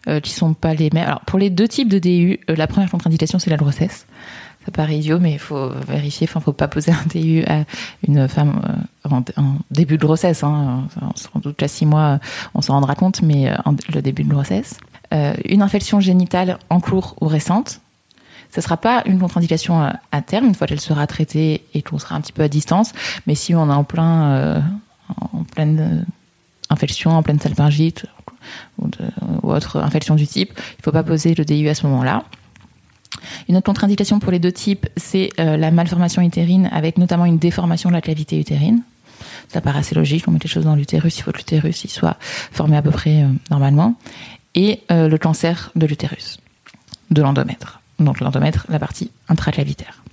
euh, 0.08 0.20
qui 0.20 0.32
sont 0.32 0.54
pas 0.54 0.74
les 0.74 0.90
mêmes. 0.94 1.06
Alors 1.06 1.22
pour 1.22 1.38
les 1.38 1.50
deux 1.50 1.68
types 1.68 1.90
de 1.90 2.00
DU, 2.00 2.40
euh, 2.50 2.56
la 2.56 2.66
première 2.66 2.90
contre-indication 2.90 3.40
c'est 3.40 3.50
la 3.50 3.58
grossesse. 3.58 4.08
Ça 4.68 4.72
paraît 4.74 4.98
idiot, 4.98 5.18
mais 5.18 5.32
il 5.32 5.40
faut 5.40 5.70
vérifier. 5.88 6.28
Enfin, 6.30 6.42
faut 6.42 6.52
pas 6.52 6.68
poser 6.68 6.92
un 6.92 7.06
DU 7.10 7.42
à 7.48 7.64
une 8.06 8.28
femme 8.28 8.62
euh, 9.06 9.10
en, 9.38 9.56
début 9.72 9.96
de 9.96 10.02
grossesse. 10.02 10.44
Hein. 10.44 10.90
Sans 11.16 11.40
doute 11.40 11.64
à 11.64 11.70
six 11.70 11.86
mois, 11.86 12.20
on 12.54 12.62
s'en 12.62 12.74
rendra 12.74 12.94
compte, 12.94 13.22
mais 13.22 13.50
euh, 13.50 13.56
le 13.94 14.02
début 14.02 14.26
de 14.26 14.30
grossesse. 14.30 14.78
Euh, 15.14 15.34
une 15.46 15.62
infection 15.62 16.02
génitale 16.02 16.60
en 16.70 16.82
cours 16.82 17.16
ou 17.22 17.28
récente. 17.28 17.80
Ça 18.50 18.60
sera 18.62 18.76
pas 18.76 19.04
une 19.06 19.20
contre-indication 19.20 19.80
à, 20.12 20.22
terme, 20.22 20.48
une 20.48 20.56
fois 20.56 20.68
qu'elle 20.68 20.82
sera 20.82 21.08
traitée 21.08 21.64
et 21.74 21.82
qu'on 21.82 21.98
sera 21.98 22.16
un 22.16 22.20
petit 22.20 22.34
peu 22.34 22.44
à 22.44 22.50
distance. 22.50 22.92
Mais 23.26 23.36
si 23.36 23.56
on 23.56 23.70
est 23.70 23.74
en 23.74 23.86
plein, 23.86 24.62
en 25.32 25.44
pleine 25.44 26.06
infection, 26.70 27.12
en 27.12 27.24
pleine 27.24 27.40
salpingite 27.40 28.06
ou, 28.80 28.90
ou 29.44 29.50
autre 29.50 29.78
infection 29.78 30.16
du 30.16 30.28
type, 30.28 30.60
il 30.78 30.84
faut 30.84 30.92
pas 30.92 31.04
poser 31.04 31.36
le 31.36 31.46
DIU 31.46 31.70
à 31.70 31.76
ce 31.76 31.88
moment-là. 31.88 32.26
Une 33.50 33.56
autre 33.56 33.66
contre-indication 33.66 34.20
pour 34.20 34.32
les 34.32 34.40
deux 34.40 34.52
types, 34.52 34.88
c'est 34.98 35.30
euh, 35.40 35.58
la 35.58 35.72
malformation 35.72 36.22
utérine 36.22 36.70
avec 36.72 36.98
notamment 36.98 37.26
une 37.26 37.38
déformation 37.38 37.90
de 37.90 37.96
la 37.96 38.02
cavité 38.02 38.40
utérine. 38.40 38.82
Ça 39.48 39.62
paraît 39.62 39.80
assez 39.80 39.96
logique, 39.96 40.26
on 40.28 40.32
met 40.32 40.40
les 40.42 40.50
choses 40.50 40.66
dans 40.66 40.76
l'utérus, 40.76 41.18
il 41.18 41.22
faut 41.22 41.32
que 41.32 41.38
l'utérus 41.38 41.88
soit 41.88 42.18
formé 42.52 42.76
à 42.76 42.82
peu 42.82 42.92
près 42.92 43.24
euh, 43.24 43.28
normalement. 43.50 43.96
Et 44.56 44.82
euh, 44.92 45.08
le 45.08 45.18
cancer 45.18 45.72
de 45.76 45.86
l'utérus, 45.86 46.40
de 47.12 47.22
l'endomètre. 47.22 47.82
Donc 48.00 48.20
l'endomètre, 48.20 48.66
la 48.70 48.80
partie 48.80 49.12
intraclavitaire. 49.30 50.04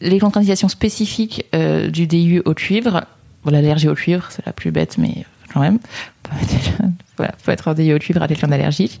Les 0.00 0.20
contre-indications 0.20 0.68
spécifiques 0.68 1.44
du 1.52 2.06
DIU 2.06 2.40
au 2.44 2.54
cuivre, 2.54 3.04
l'allergie 3.44 3.88
au 3.88 3.96
cuivre, 3.96 4.28
c'est 4.30 4.46
la 4.46 4.52
plus 4.52 4.70
bête, 4.70 4.96
mais 4.96 5.24
quand 5.52 5.60
même, 5.60 5.80
voilà, 7.16 7.34
faut 7.38 7.50
être 7.50 7.68
en 7.68 7.72
au 7.72 7.98
cuivre 7.98 8.22
à 8.22 8.28
quelqu'un 8.28 8.48
d'allergique. 8.48 9.00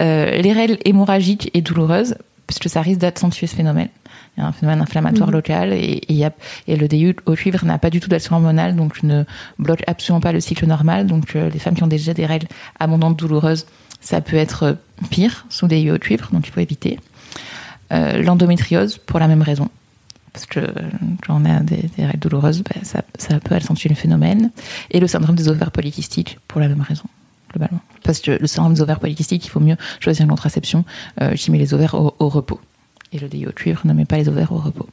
Euh, 0.00 0.30
les 0.30 0.52
règles 0.52 0.78
hémorragiques 0.84 1.50
et 1.54 1.60
douloureuses, 1.60 2.16
parce 2.46 2.58
que 2.58 2.68
ça 2.68 2.80
risque 2.80 3.00
d'accentuer 3.00 3.46
ce 3.46 3.54
phénomène. 3.56 3.88
Il 4.36 4.40
y 4.40 4.42
a 4.44 4.46
un 4.46 4.52
phénomène 4.52 4.80
inflammatoire 4.80 5.28
Mhm. 5.28 5.34
local 5.34 5.72
et, 5.72 5.76
et, 5.78 6.12
il 6.12 6.16
y 6.16 6.24
a- 6.24 6.32
et 6.68 6.76
le 6.76 6.86
DIU 6.88 7.16
au 7.26 7.34
cuivre 7.34 7.64
n'a 7.64 7.78
pas 7.78 7.90
du 7.90 8.00
tout 8.00 8.08
d'action 8.08 8.36
hormonale, 8.36 8.76
donc 8.76 9.02
ne 9.02 9.24
bloque 9.58 9.82
absolument 9.86 10.20
pas 10.20 10.32
le 10.32 10.40
cycle 10.40 10.66
normal. 10.66 11.06
Donc 11.06 11.34
euh, 11.36 11.50
les 11.50 11.58
femmes 11.58 11.74
qui 11.74 11.82
ont 11.82 11.86
déjà 11.88 12.14
des 12.14 12.26
règles 12.26 12.46
abondantes 12.78 13.16
douloureuses, 13.18 13.66
ça 14.00 14.20
peut 14.20 14.36
être 14.36 14.62
euh, 14.64 14.72
pire 15.10 15.46
sous 15.48 15.66
DIU 15.66 15.92
au 15.92 15.98
cuivre, 15.98 16.28
donc 16.32 16.46
il 16.46 16.50
faut 16.52 16.60
éviter. 16.60 17.00
Euh, 17.92 18.22
L'endométriose, 18.22 18.98
pour 18.98 19.18
la 19.18 19.28
même 19.28 19.42
raison. 19.42 19.68
Parce 20.32 20.44
que 20.46 20.60
quand 21.26 21.40
on 21.40 21.44
a 21.46 21.60
des, 21.60 21.88
des 21.96 22.04
règles 22.04 22.18
douloureuses, 22.18 22.62
bah, 22.62 22.80
ça, 22.82 23.02
ça 23.18 23.40
peut 23.40 23.54
accentuer 23.54 23.88
le 23.88 23.94
phénomène. 23.94 24.50
Et 24.90 25.00
le 25.00 25.06
syndrome 25.06 25.34
des 25.34 25.48
ovaires 25.48 25.70
polykystiques, 25.70 26.38
pour 26.46 26.60
la 26.60 26.68
même 26.68 26.82
raison, 26.82 27.04
Parce 28.02 28.20
que 28.20 28.32
le 28.32 28.46
syndrome 28.46 28.74
des 28.74 28.80
ovaires 28.80 29.00
polykystiques, 29.00 29.46
il 29.46 29.50
faut 29.50 29.60
mieux 29.60 29.76
choisir 30.00 30.24
une 30.24 30.30
contraception 30.30 30.84
euh, 31.20 31.34
qui 31.34 31.50
met 31.50 31.58
les 31.58 31.74
ovaires 31.74 31.94
au, 31.94 32.28
repos. 32.28 32.60
Et 33.12 33.18
le 33.18 33.28
DIU 33.28 33.48
au 33.48 33.52
cuivre 33.52 33.82
ne 33.84 33.92
met 33.92 34.04
pas 34.04 34.16
les 34.16 34.28
ovaires 34.28 34.52
au 34.52 34.58
repos. 34.58 34.88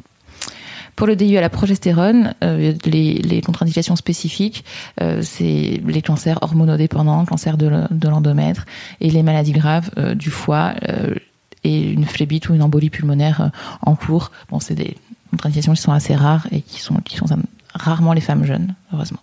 Pour 0.96 1.08
le 1.08 1.15
DIU 1.15 1.38
à 1.38 1.41
la 1.41 1.50
progestérone, 1.50 2.36
euh, 2.43 2.74
les, 2.86 3.15
les 3.15 3.41
contre-indications 3.41 3.96
spécifiques, 3.96 4.63
euh, 5.01 5.22
c'est 5.24 5.82
les 5.86 6.01
cancers 6.03 6.38
hormonodépendants, 6.41 7.25
cancer 7.25 7.58
de, 7.58 7.67
l'endomètre 8.08 8.65
et 9.01 9.10
les 9.10 9.24
maladies 9.24 9.53
graves 9.53 9.89
euh, 9.98 10.13
du 10.13 10.29
foie 10.29 10.74
euh, 10.88 11.15
et 11.63 11.91
une 11.91 12.05
phlébite 12.05 12.50
ou 12.50 12.53
une 12.53 12.62
embolie 12.62 12.89
pulmonaire 12.89 13.41
euh, 13.41 13.48
en 13.82 13.96
cours. 13.96 14.32
Bon, 14.50 14.60
c'est 14.60 14.75
des 14.75 14.98
contre-indications 15.32 15.74
qui 15.74 15.82
sont 15.82 15.91
assez 15.91 16.15
rares 16.15 16.48
et 16.51 16.62
qui 16.62 16.79
sont, 16.79 16.96
qui 16.98 17.15
sont 17.15 17.25
rarement 17.74 18.13
les 18.13 18.22
femmes 18.22 18.46
jeunes, 18.46 18.75
heureusement. 18.93 19.20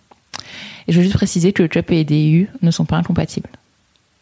Et 0.87 0.91
je 0.91 0.97
veux 0.97 1.03
juste 1.03 1.15
préciser 1.15 1.53
que 1.53 1.63
le 1.63 1.69
CUP 1.69 1.91
et 1.91 1.95
les 1.95 2.03
DIU 2.03 2.49
ne 2.61 2.71
sont 2.71 2.85
pas 2.85 2.97
incompatibles. 2.97 3.49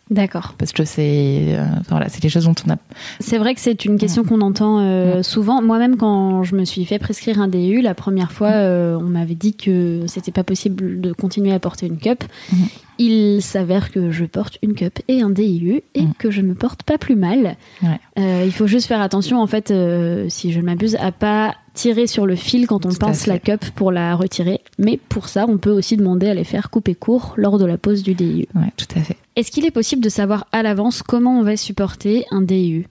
D'accord. 0.10 0.56
Parce 0.58 0.72
que 0.72 0.86
c'est 0.86 1.56
euh, 1.56 1.66
voilà, 1.88 2.10
c'est 2.10 2.22
des 2.22 2.30
choses 2.30 2.46
dont 2.46 2.56
on 2.66 2.72
a 2.72 2.78
C'est 3.20 3.38
vrai 3.38 3.54
que 3.54 3.62
c'est 3.62 3.86
une 3.86 4.00
question 4.00 4.24
qu'on 4.24 4.42
entend 4.42 4.80
euh, 4.80 5.22
souvent. 5.22 5.62
Moi-même, 5.62 5.98
quand 5.98 6.42
je 6.44 6.56
me 6.56 6.66
suis 6.66 6.84
fait 6.86 6.98
prescrire 6.98 7.40
un 7.40 7.48
DU, 7.48 7.82
la 7.82 7.94
première 7.94 8.32
fois, 8.32 8.50
euh, 8.50 8.98
on 8.98 9.04
m'avait 9.04 9.36
dit 9.36 9.54
que 9.54 10.02
c'était 10.08 10.32
pas 10.32 10.44
possible 10.44 11.00
de 11.00 11.14
continuer 11.14 11.52
à 11.52 11.60
porter 11.60 11.86
une 11.86 11.98
cup. 11.98 12.24
Mhm. 12.52 12.68
Il 13.00 13.42
s'avère 13.42 13.92
que 13.92 14.12
je 14.12 14.26
porte 14.26 14.58
une 14.62 14.74
cup 14.76 15.00
et 15.08 15.22
un 15.22 15.30
DIU 15.30 15.82
et 15.96 16.02
Mhm. 16.04 16.14
que 16.20 16.30
je 16.32 16.42
me 16.42 16.54
porte 16.54 16.84
pas 16.84 16.98
plus 16.98 17.16
mal. 17.16 17.56
Ouais. 17.82 18.00
Euh, 18.20 18.44
il 18.46 18.52
faut 18.52 18.68
juste 18.68 18.88
faire 18.88 19.02
attention, 19.02 19.42
en 19.42 19.48
fait, 19.48 19.72
euh, 19.72 20.26
si 20.30 20.52
je 20.52 20.60
ne 20.60 20.66
m'abuse, 20.66 20.96
à 21.00 21.12
pas 21.12 21.56
tirer 21.74 22.08
sur 22.08 22.26
le 22.26 22.36
fil 22.36 22.68
quand 22.68 22.86
on 22.86 22.90
Tout 22.90 22.98
pince 22.98 23.26
la 23.26 23.40
cup 23.40 23.64
pour 23.74 23.92
la 23.94 24.16
retirer. 24.16 24.60
Mais 24.78 24.98
pour 25.10 25.30
ça, 25.30 25.46
on 25.48 25.58
peut 25.58 25.72
aussi 25.72 25.96
demander 25.96 26.28
à 26.28 26.34
les 26.34 26.44
faire 26.44 26.70
couper 26.70 26.94
court 26.94 27.34
lors 27.38 27.58
de 27.58 27.66
la 27.66 27.78
pose 27.78 28.04
du 28.04 28.14
DIU. 28.16 28.48
ouais, 28.56 28.72
tout 28.76 28.86
à 28.96 29.00
fait. 29.00 29.16
Est-ce 29.38 29.50
qu'il 29.52 29.66
est 29.66 29.72
possible 29.72 30.04
de 30.04 30.10
savoir 30.10 30.46
à 30.52 30.62
l'avance 30.62 31.02
comment 31.02 31.40
on 31.40 31.44
va 31.44 31.56
supporter 31.56 32.26
un 32.32 32.42
DIU 32.42 32.86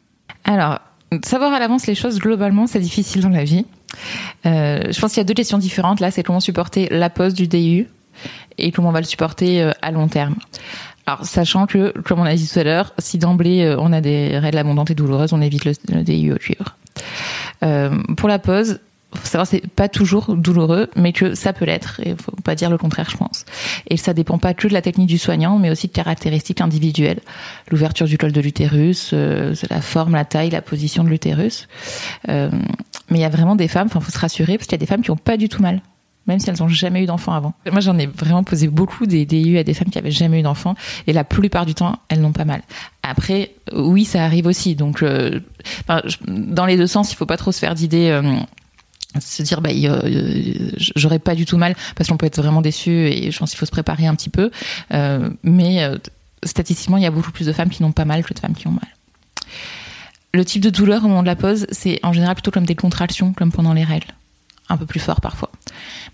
Alors, 0.44 0.78
savoir 1.22 1.52
à 1.52 1.58
l'avance 1.60 1.86
les 1.86 1.94
choses, 1.94 2.18
globalement, 2.18 2.66
c'est 2.66 2.80
difficile 2.80 3.20
dans 3.20 3.28
la 3.28 3.44
vie. 3.44 3.66
Euh, 4.46 4.80
je 4.90 5.00
pense 5.00 5.12
qu'il 5.12 5.18
y 5.20 5.20
a 5.20 5.24
deux 5.24 5.34
questions 5.34 5.58
différentes. 5.58 6.00
Là, 6.00 6.10
c'est 6.10 6.22
comment 6.22 6.40
supporter 6.40 6.88
la 6.90 7.10
pose 7.10 7.34
du 7.34 7.46
DIU 7.46 7.88
et 8.58 8.72
comment 8.72 8.88
on 8.88 8.92
va 8.92 9.00
le 9.00 9.06
supporter 9.06 9.62
euh, 9.62 9.72
à 9.82 9.90
long 9.90 10.08
terme. 10.08 10.36
Alors, 11.06 11.24
sachant 11.24 11.66
que, 11.66 11.92
comme 12.02 12.20
on 12.20 12.24
a 12.24 12.34
dit 12.34 12.48
tout 12.48 12.58
à 12.58 12.64
l'heure, 12.64 12.92
si 12.98 13.18
d'emblée 13.18 13.62
euh, 13.62 13.76
on 13.78 13.92
a 13.92 14.00
des 14.00 14.38
règles 14.38 14.58
abondantes 14.58 14.90
et 14.90 14.94
douloureuses, 14.94 15.32
on 15.32 15.40
évite 15.40 15.64
le, 15.64 15.72
le 15.92 16.02
DIU 16.02 16.32
au 16.32 16.36
cuivre. 16.36 16.76
Pour 18.16 18.28
la 18.28 18.38
pose, 18.38 18.78
faut 19.14 19.26
savoir 19.26 19.46
c'est 19.46 19.66
pas 19.66 19.88
toujours 19.88 20.36
douloureux, 20.36 20.88
mais 20.94 21.12
que 21.12 21.34
ça 21.34 21.52
peut 21.52 21.64
l'être. 21.64 22.00
Et 22.04 22.14
faut 22.14 22.32
pas 22.44 22.54
dire 22.54 22.68
le 22.68 22.76
contraire, 22.76 23.08
je 23.10 23.16
pense. 23.16 23.46
Et 23.88 23.96
ça 23.96 24.12
dépend 24.12 24.38
pas 24.38 24.54
que 24.54 24.68
de 24.68 24.72
la 24.72 24.82
technique 24.82 25.08
du 25.08 25.18
soignant, 25.18 25.58
mais 25.58 25.70
aussi 25.70 25.86
de 25.88 25.92
caractéristiques 25.92 26.60
individuelles. 26.60 27.20
L'ouverture 27.70 28.06
du 28.06 28.18
col 28.18 28.32
de 28.32 28.40
l'utérus, 28.40 29.10
euh, 29.14 29.54
la 29.70 29.80
forme, 29.80 30.12
la 30.12 30.24
taille, 30.24 30.50
la 30.50 30.62
position 30.62 31.04
de 31.04 31.08
l'utérus. 31.08 31.68
Mais 32.26 32.50
il 33.10 33.20
y 33.20 33.24
a 33.24 33.30
vraiment 33.30 33.56
des 33.56 33.68
femmes, 33.68 33.86
enfin, 33.86 34.00
faut 34.00 34.12
se 34.12 34.18
rassurer, 34.18 34.58
parce 34.58 34.66
qu'il 34.66 34.74
y 34.74 34.80
a 34.80 34.84
des 34.84 34.86
femmes 34.86 35.02
qui 35.02 35.10
ont 35.10 35.16
pas 35.16 35.36
du 35.36 35.48
tout 35.48 35.62
mal. 35.62 35.80
Même 36.28 36.38
si 36.38 36.48
elles 36.50 36.62
ont 36.62 36.68
jamais 36.68 37.02
eu 37.02 37.06
d'enfant 37.06 37.32
avant. 37.32 37.54
Moi, 37.70 37.80
j'en 37.80 37.98
ai 37.98 38.06
vraiment 38.06 38.44
posé 38.44 38.68
beaucoup 38.68 39.06
des 39.06 39.24
DIU 39.24 39.58
à 39.58 39.64
des 39.64 39.74
femmes 39.74 39.88
qui 39.88 39.98
avaient 39.98 40.10
jamais 40.10 40.40
eu 40.40 40.42
d'enfant. 40.42 40.74
Et 41.06 41.12
la 41.12 41.24
plupart 41.24 41.66
du 41.66 41.74
temps, 41.74 41.98
elles 42.08 42.20
n'ont 42.20 42.32
pas 42.32 42.44
mal. 42.44 42.62
Après, 43.02 43.52
oui, 43.72 44.04
ça 44.04 44.24
arrive 44.24 44.46
aussi. 44.46 44.74
Donc, 44.76 45.02
euh, 45.02 45.40
dans 46.28 46.66
les 46.66 46.76
deux 46.76 46.86
sens, 46.86 47.10
il 47.12 47.16
faut 47.16 47.26
pas 47.26 47.38
trop 47.38 47.50
se 47.50 47.58
faire 47.58 47.74
d'idées. 47.74 48.10
euh, 48.10 48.22
se 49.20 49.42
dire 49.42 49.62
bah 49.62 49.70
j'aurais 50.96 51.18
pas 51.18 51.34
du 51.34 51.46
tout 51.46 51.56
mal 51.56 51.74
parce 51.96 52.10
qu'on 52.10 52.18
peut 52.18 52.26
être 52.26 52.40
vraiment 52.40 52.60
déçu 52.60 52.90
et 52.90 53.30
je 53.30 53.38
pense 53.38 53.50
qu'il 53.50 53.58
faut 53.58 53.64
se 53.66 53.70
préparer 53.70 54.06
un 54.06 54.14
petit 54.14 54.28
peu 54.28 54.50
Euh, 54.92 55.30
mais 55.42 55.82
statistiquement 56.44 56.98
il 56.98 57.02
y 57.02 57.06
a 57.06 57.10
beaucoup 57.10 57.32
plus 57.32 57.46
de 57.46 57.52
femmes 57.54 57.70
qui 57.70 57.82
n'ont 57.82 57.90
pas 57.90 58.04
mal 58.04 58.22
que 58.22 58.34
de 58.34 58.38
femmes 58.38 58.54
qui 58.54 58.68
ont 58.68 58.72
mal 58.72 58.86
le 60.34 60.44
type 60.44 60.62
de 60.62 60.70
douleur 60.70 61.04
au 61.04 61.08
moment 61.08 61.22
de 61.22 61.26
la 61.26 61.36
pause 61.36 61.66
c'est 61.70 61.98
en 62.02 62.12
général 62.12 62.34
plutôt 62.34 62.50
comme 62.50 62.66
des 62.66 62.74
contractions 62.76 63.32
comme 63.32 63.50
pendant 63.50 63.72
les 63.72 63.82
règles 63.82 64.12
un 64.68 64.76
peu 64.76 64.86
plus 64.86 65.00
fort 65.00 65.20
parfois. 65.20 65.50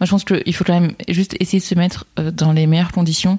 Moi 0.01 0.07
je 0.07 0.11
pense 0.11 0.25
qu'il 0.25 0.55
faut 0.55 0.65
quand 0.65 0.79
même 0.79 0.95
juste 1.09 1.37
essayer 1.41 1.61
de 1.61 1.65
se 1.65 1.75
mettre 1.75 2.07
euh, 2.19 2.31
dans 2.31 2.53
les 2.53 2.67
meilleures 2.67 2.93
conditions 2.93 3.39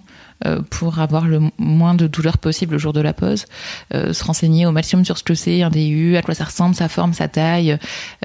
pour 0.69 0.99
avoir 0.99 1.27
le 1.27 1.39
moins 1.57 1.95
de 1.95 2.07
douleur 2.07 2.37
possible 2.37 2.73
le 2.73 2.77
jour 2.77 2.91
de 2.93 2.99
la 3.01 3.13
pause 3.13 3.45
euh, 3.93 4.11
se 4.13 4.23
renseigner 4.23 4.65
au 4.65 4.71
maximum 4.71 5.05
sur 5.05 5.17
ce 5.17 5.23
que 5.23 5.33
c'est 5.33 5.61
un 5.61 5.69
DU 5.69 6.17
à 6.17 6.21
quoi 6.21 6.33
ça 6.35 6.43
ressemble 6.43 6.75
sa 6.75 6.89
forme 6.89 7.13
sa 7.13 7.27
taille 7.27 7.77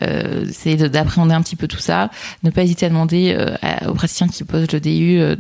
euh, 0.03 0.45
de- 0.67 0.89
d'appréhender 0.89 1.35
un 1.35 1.43
petit 1.43 1.57
peu 1.57 1.69
tout 1.69 1.79
ça. 1.79 2.11
Ne 2.43 2.51
pas 2.51 2.63
hésiter 2.63 2.87
à 2.87 2.89
demander 2.89 3.35
euh, 3.39 3.55
aux 3.89 3.95
praticiens 3.95 4.27
qui 4.29 4.43
posent 4.45 4.71
le 4.73 4.81
DU 4.81 5.21
euh, 5.21 5.37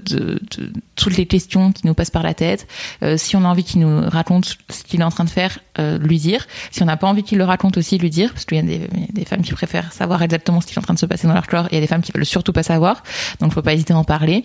toutes 0.96 1.16
les 1.16 1.26
questions 1.26 1.72
qui 1.72 1.86
nous 1.86 1.94
passent 1.94 2.10
par 2.10 2.22
la 2.22 2.34
tête. 2.34 2.66
Euh, 3.02 3.16
si 3.16 3.36
on 3.36 3.44
a 3.44 3.48
envie 3.48 3.64
qu'il 3.64 3.80
nous 3.80 4.08
raconte 4.08 4.56
ce 4.68 4.84
qu'il 4.84 5.00
est 5.00 5.04
en 5.04 5.10
train 5.10 5.24
de 5.24 5.30
faire 5.30 5.58
euh, 5.78 5.98
lui 5.98 6.18
dire. 6.18 6.46
Si 6.70 6.82
on 6.82 6.86
n'a 6.86 6.96
pas 6.96 7.06
envie 7.08 7.22
qu'il 7.22 7.38
le 7.38 7.44
raconte 7.44 7.76
aussi 7.78 7.98
lui 7.98 8.10
dire. 8.10 8.32
Parce 8.32 8.44
qu'il 8.44 8.56
y 8.58 8.60
a 8.60 8.62
des, 8.62 8.88
il 9.16 9.26
femmes 9.26 9.42
qui 9.42 9.52
préfèrent 9.52 9.92
savoir 9.92 10.22
exactement 10.22 10.60
ce 10.60 10.66
qui 10.66 10.74
est 10.74 10.78
en 10.78 10.82
train 10.82 10.94
de 10.94 10.98
se 10.98 11.06
passer 11.06 11.26
dans 11.26 11.34
leur 11.34 11.46
corps 11.46 11.66
et 11.66 11.68
il 11.72 11.74
y 11.76 11.78
a 11.78 11.80
des 11.80 11.86
femmes 11.86 12.02
qui 12.02 12.12
veulent 12.12 12.26
surtout 12.26 12.52
pas 12.52 12.62
savoir. 12.62 13.02
Donc 13.40 13.52
faut 13.52 13.62
pas 13.62 13.72
hésiter 13.74 13.92
à 13.92 13.98
en 13.98 14.04
parler. 14.04 14.44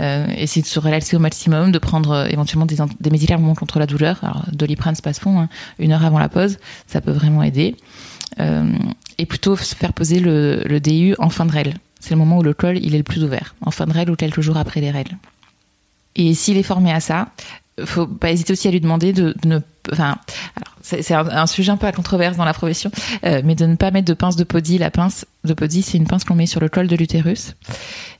Euh, 0.00 0.26
essayer 0.36 0.62
de 0.62 0.66
se 0.66 0.80
relaxer 0.80 1.14
au 1.14 1.20
maximum, 1.20 1.53
de 1.68 1.78
prendre 1.78 2.10
euh, 2.10 2.26
éventuellement 2.26 2.66
des, 2.66 3.10
médicaments 3.10 3.54
contre 3.54 3.78
la 3.78 3.86
douleur. 3.86 4.22
Alors, 4.22 4.44
Doliprane, 4.52 4.94
c'est 4.94 5.04
pas 5.04 5.12
ce 5.12 5.20
fond, 5.20 5.40
hein, 5.40 5.48
une 5.78 5.92
heure 5.92 6.04
avant 6.04 6.18
la 6.18 6.28
pause, 6.28 6.58
ça 6.86 7.00
peut 7.00 7.12
vraiment 7.12 7.42
aider. 7.42 7.76
Euh, 8.40 8.72
et 9.18 9.26
plutôt 9.26 9.56
se 9.56 9.74
faire 9.74 9.92
poser 9.92 10.18
le, 10.18 10.62
le 10.64 10.80
DU 10.80 11.14
en 11.18 11.30
fin 11.30 11.46
de 11.46 11.52
règle. 11.52 11.74
C'est 12.00 12.10
le 12.10 12.16
moment 12.16 12.38
où 12.38 12.42
le 12.42 12.52
col 12.52 12.78
il 12.78 12.94
est 12.94 12.98
le 12.98 13.04
plus 13.04 13.22
ouvert, 13.22 13.54
en 13.60 13.70
fin 13.70 13.86
de 13.86 13.92
règle 13.92 14.10
ou 14.10 14.16
quelques 14.16 14.40
jours 14.40 14.56
après 14.56 14.80
les 14.80 14.90
règles. 14.90 15.16
Et 16.16 16.34
s'il 16.34 16.56
est 16.56 16.64
formé 16.64 16.92
à 16.92 17.00
ça, 17.00 17.28
faut 17.84 18.06
pas 18.06 18.30
hésiter 18.30 18.52
aussi 18.52 18.68
à 18.68 18.70
lui 18.70 18.80
demander 18.80 19.12
de, 19.12 19.34
de 19.42 19.48
ne, 19.48 19.58
enfin, 19.90 20.16
alors 20.56 20.73
c'est 20.84 21.14
un, 21.14 21.26
un 21.28 21.46
sujet 21.46 21.72
un 21.72 21.76
peu 21.76 21.86
à 21.86 21.92
controverse 21.92 22.36
dans 22.36 22.44
la 22.44 22.52
profession, 22.52 22.90
euh, 23.24 23.40
mais 23.44 23.54
de 23.54 23.64
ne 23.64 23.74
pas 23.74 23.90
mettre 23.90 24.06
de 24.06 24.14
pince 24.14 24.36
de 24.36 24.44
podi. 24.44 24.78
La 24.78 24.90
pince 24.90 25.24
de 25.44 25.54
podi, 25.54 25.82
c'est 25.82 25.96
une 25.96 26.06
pince 26.06 26.24
qu'on 26.24 26.34
met 26.34 26.46
sur 26.46 26.60
le 26.60 26.68
col 26.68 26.86
de 26.86 26.94
l'utérus. 26.94 27.54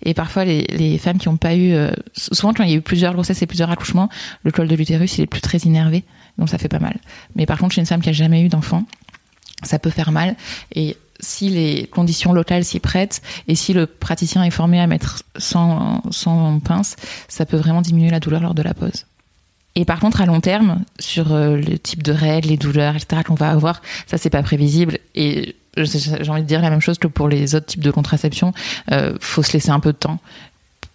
Et 0.02 0.14
parfois, 0.14 0.44
les, 0.44 0.62
les 0.62 0.98
femmes 0.98 1.18
qui 1.18 1.28
n'ont 1.28 1.36
pas 1.36 1.54
eu, 1.54 1.74
euh, 1.74 1.90
souvent 2.16 2.54
quand 2.54 2.64
il 2.64 2.70
y 2.70 2.72
a 2.72 2.76
eu 2.76 2.82
plusieurs 2.82 3.12
grossesses 3.12 3.42
et 3.42 3.46
plusieurs 3.46 3.70
accouchements, 3.70 4.08
le 4.42 4.50
col 4.50 4.66
de 4.66 4.74
l'utérus 4.74 5.18
il 5.18 5.22
est 5.22 5.26
plus 5.26 5.42
très 5.42 5.58
innervé, 5.58 6.04
donc 6.38 6.48
ça 6.48 6.58
fait 6.58 6.68
pas 6.68 6.80
mal. 6.80 6.96
Mais 7.36 7.46
par 7.46 7.58
contre, 7.58 7.74
chez 7.74 7.80
une 7.80 7.86
femme 7.86 8.00
qui 8.00 8.08
a 8.08 8.12
jamais 8.12 8.40
eu 8.42 8.48
d'enfant, 8.48 8.84
ça 9.62 9.78
peut 9.78 9.90
faire 9.90 10.10
mal. 10.10 10.34
Et 10.74 10.96
si 11.20 11.48
les 11.48 11.86
conditions 11.86 12.32
locales 12.32 12.64
s'y 12.64 12.80
prêtent 12.80 13.22
et 13.46 13.54
si 13.54 13.72
le 13.72 13.86
praticien 13.86 14.42
est 14.42 14.50
formé 14.50 14.80
à 14.80 14.86
mettre 14.86 15.22
sans, 15.36 16.02
sans 16.10 16.60
pince, 16.60 16.96
ça 17.28 17.46
peut 17.46 17.56
vraiment 17.56 17.82
diminuer 17.82 18.10
la 18.10 18.20
douleur 18.20 18.40
lors 18.40 18.54
de 18.54 18.62
la 18.62 18.74
pause. 18.74 19.06
Et 19.76 19.84
par 19.84 19.98
contre, 19.98 20.20
à 20.20 20.26
long 20.26 20.40
terme, 20.40 20.84
sur 20.98 21.32
euh, 21.32 21.56
le 21.56 21.78
type 21.78 22.02
de 22.02 22.12
règles, 22.12 22.48
les 22.48 22.56
douleurs, 22.56 22.94
etc., 22.94 23.22
qu'on 23.26 23.34
va 23.34 23.50
avoir, 23.50 23.82
ça, 24.06 24.18
c'est 24.18 24.30
pas 24.30 24.42
prévisible. 24.42 24.98
Et 25.14 25.56
j'ai 25.76 26.30
envie 26.30 26.42
de 26.42 26.46
dire 26.46 26.62
la 26.62 26.70
même 26.70 26.80
chose 26.80 26.98
que 26.98 27.08
pour 27.08 27.28
les 27.28 27.54
autres 27.54 27.66
types 27.66 27.82
de 27.82 27.90
contraception. 27.90 28.52
Euh, 28.92 29.14
faut 29.20 29.42
se 29.42 29.52
laisser 29.52 29.70
un 29.70 29.80
peu 29.80 29.92
de 29.92 29.98
temps. 29.98 30.18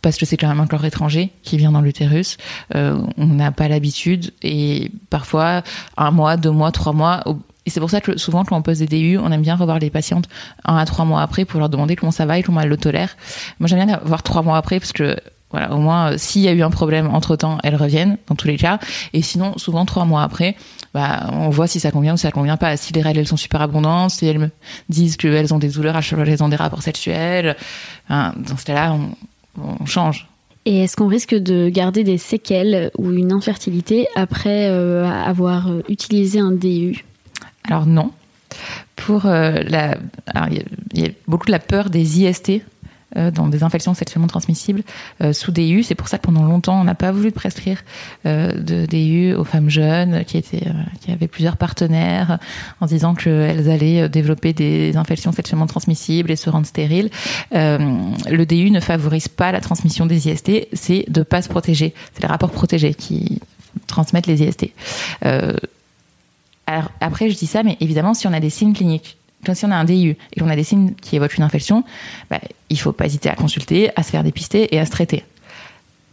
Parce 0.01 0.15
que 0.15 0.25
c'est 0.25 0.38
quand 0.38 0.48
même 0.48 0.62
un 0.62 0.67
corps 0.67 0.86
étranger 0.86 1.31
qui 1.43 1.57
vient 1.57 1.74
dans 1.74 1.81
l'utérus. 1.81 2.38
Euh, 2.74 3.01
on 3.17 3.25
n'a 3.25 3.51
pas 3.51 3.67
l'habitude. 3.67 4.31
Et 4.41 4.91
parfois, 5.09 5.62
un 5.98 6.12
mois, 6.12 6.38
deux 6.38 6.51
mois, 6.51 6.71
trois 6.71 6.93
mois. 6.93 7.24
Et 7.65 7.69
c'est 7.69 7.81
pour 7.81 7.89
ça 7.89 8.00
que 8.00 8.17
souvent, 8.17 8.45
quand 8.45 8.55
on 8.55 8.62
pose 8.62 8.79
des 8.79 8.88
DU, 8.88 9.17
on 9.17 9.29
aime 9.31 9.41
bien 9.41 9.55
revoir 9.55 9.77
les 9.77 9.89
patientes 9.89 10.29
un 10.63 10.77
à 10.77 10.86
trois 10.86 11.03
mois 11.03 11.21
après 11.21 11.43
pour 11.43 11.59
leur 11.59 11.67
demander 11.67 11.98
comment 11.98 12.12
ça 12.12 12.25
va 12.25 12.39
et 12.39 12.43
comment 12.43 12.62
elles 12.62 12.69
le 12.69 12.77
tolèrent. 12.77 13.17
Moi, 13.59 13.67
j'aime 13.67 13.86
bien 13.86 14.00
voir 14.05 14.24
trois 14.24 14.41
mois 14.41 14.55
après 14.55 14.79
parce 14.79 14.93
que 14.93 15.17
voilà, 15.51 15.74
au 15.74 15.77
moins, 15.79 16.12
euh, 16.12 16.15
s'il 16.18 16.41
y 16.41 16.48
a 16.48 16.53
eu 16.53 16.62
un 16.62 16.70
problème 16.70 17.08
entre 17.13 17.36
temps, 17.36 17.58
elles 17.63 17.75
reviennent, 17.75 18.18
dans 18.27 18.36
tous 18.36 18.48
les 18.48 18.58
cas. 18.58 18.79
Et 19.13 19.22
sinon, 19.22 19.58
souvent, 19.58 19.86
trois 19.86 20.06
mois 20.06 20.22
après, 20.24 20.56
bah, 20.94 21.29
on 21.34 21.50
voit 21.50 21.68
si 21.68 21.79
ça 21.79 21.91
convient 21.91 22.13
ou 22.13 22.18
si 22.18 22.24
ça 22.24 22.32
convient 22.32 22.58
pas. 22.58 22.77
Si 22.77 22.94
les 22.94 23.01
règles, 23.01 23.20
elles 23.20 23.27
sont 23.27 23.38
super 23.38 23.62
abondantes, 23.62 24.12
si 24.12 24.25
elles 24.27 24.39
me 24.39 24.50
disent 24.89 25.18
qu'elles 25.18 25.53
ont 25.53 25.60
des 25.60 25.70
douleurs 25.70 25.96
à 25.96 26.01
chaque 26.01 26.18
fois 26.20 26.25
qu'elles 26.25 26.44
ont 26.44 26.50
des 26.50 26.56
rapports 26.56 26.84
sexuels, 26.84 27.56
hein, 28.10 28.34
dans 28.48 28.58
ce 28.58 28.65
cas-là, 28.65 28.94
on, 28.94 29.12
on 29.82 29.86
change. 29.86 30.27
Et 30.65 30.84
est-ce 30.84 30.96
qu'on 30.96 31.08
risque 31.08 31.34
de 31.34 31.70
garder 31.70 32.03
des 32.03 32.18
séquelles 32.20 32.91
ou 32.98 33.12
une 33.12 33.32
infertilité 33.32 34.08
après 34.15 34.68
euh, 34.70 35.10
avoir 35.10 35.70
euh, 35.72 35.82
utilisé 35.89 36.39
un 36.39 36.51
DU 36.51 37.06
Alors 37.63 37.86
non. 37.88 38.12
Pour 38.96 39.25
euh, 39.25 39.62
la, 39.68 39.96
il 40.50 40.58
y, 40.58 40.60
a- 40.60 40.63
il 40.94 41.01
y 41.01 41.06
a 41.06 41.10
beaucoup 41.27 41.46
de 41.48 41.51
la 41.51 41.60
peur 41.60 41.89
des 41.89 42.22
IST 42.22 42.62
dans 43.16 43.48
des 43.48 43.63
infections 43.63 43.94
sexuellement 43.94 44.28
transmissibles 44.28 44.84
euh, 45.22 45.34
sous 45.34 45.51
DU. 45.51 45.84
C'est 45.84 45.96
pour 45.96 46.08
ça 46.08 46.18
que 46.18 46.24
pendant 46.24 46.44
longtemps, 46.44 46.80
on 46.80 46.84
n'a 46.84 46.96
pas 46.96 47.12
voulu 47.12 47.32
prescrire 47.32 47.82
euh, 48.25 48.54
de 48.54 48.86
DU 48.86 49.34
aux 49.34 49.44
femmes 49.44 49.70
jeunes 49.70 50.24
qui 50.25 50.38
euh, 50.38 51.13
avaient 51.13 51.28
plusieurs 51.28 51.58
partenaires, 51.58 52.39
en 52.82 52.86
disant 52.86 53.16
qu'elles 53.16 53.70
allaient 53.70 54.04
euh, 54.04 54.08
développer 54.08 54.54
des 54.54 54.98
infections 54.98 55.32
sexuellement 55.32 55.68
transmissibles 55.68 56.32
et 56.32 56.36
se 56.36 56.50
rendre 56.50 56.66
stériles. 56.66 57.10
Euh, 57.54 57.78
le 58.30 58.46
DU 58.46 58.72
ne 58.72 58.80
favorise 58.80 59.28
pas 59.28 59.51
la 59.51 59.62
transmission 59.62 60.06
des 60.06 60.30
IST, 60.30 60.68
c'est 60.74 61.06
de 61.10 61.24
pas 61.24 61.42
se 61.42 61.50
protéger. 61.50 61.94
C'est 62.13 62.22
les 62.22 62.28
rapports 62.28 62.51
protégés 62.51 62.94
qui 62.94 63.39
transmettent 63.88 64.28
les 64.28 64.44
IST. 64.44 64.72
Euh, 65.25 65.54
après, 67.01 67.30
je 67.32 67.36
dis 67.36 67.48
ça, 67.48 67.63
mais 67.63 67.78
évidemment, 67.80 68.13
si 68.13 68.28
on 68.28 68.34
a 68.34 68.39
des 68.39 68.51
signes 68.51 68.74
cliniques, 68.74 69.18
quand 69.46 69.55
si 69.55 69.65
on 69.65 69.72
a 69.72 69.75
un 69.75 69.86
DU 69.86 70.17
et 70.34 70.39
qu'on 70.39 70.50
a 70.50 70.55
des 70.55 70.63
signes 70.63 70.93
qui 70.96 71.15
évoquent 71.15 71.38
une 71.38 71.43
infection, 71.43 71.84
bah, 72.29 72.39
il 72.69 72.79
faut 72.79 72.91
pas 72.91 73.05
hésiter 73.05 73.29
à 73.29 73.36
consulter, 73.36 73.91
à 73.96 74.03
se 74.03 74.12
faire 74.12 74.24
dépister 74.24 74.74
et 74.75 74.79
à 74.79 74.86
se 74.86 74.91
traiter. 74.91 75.24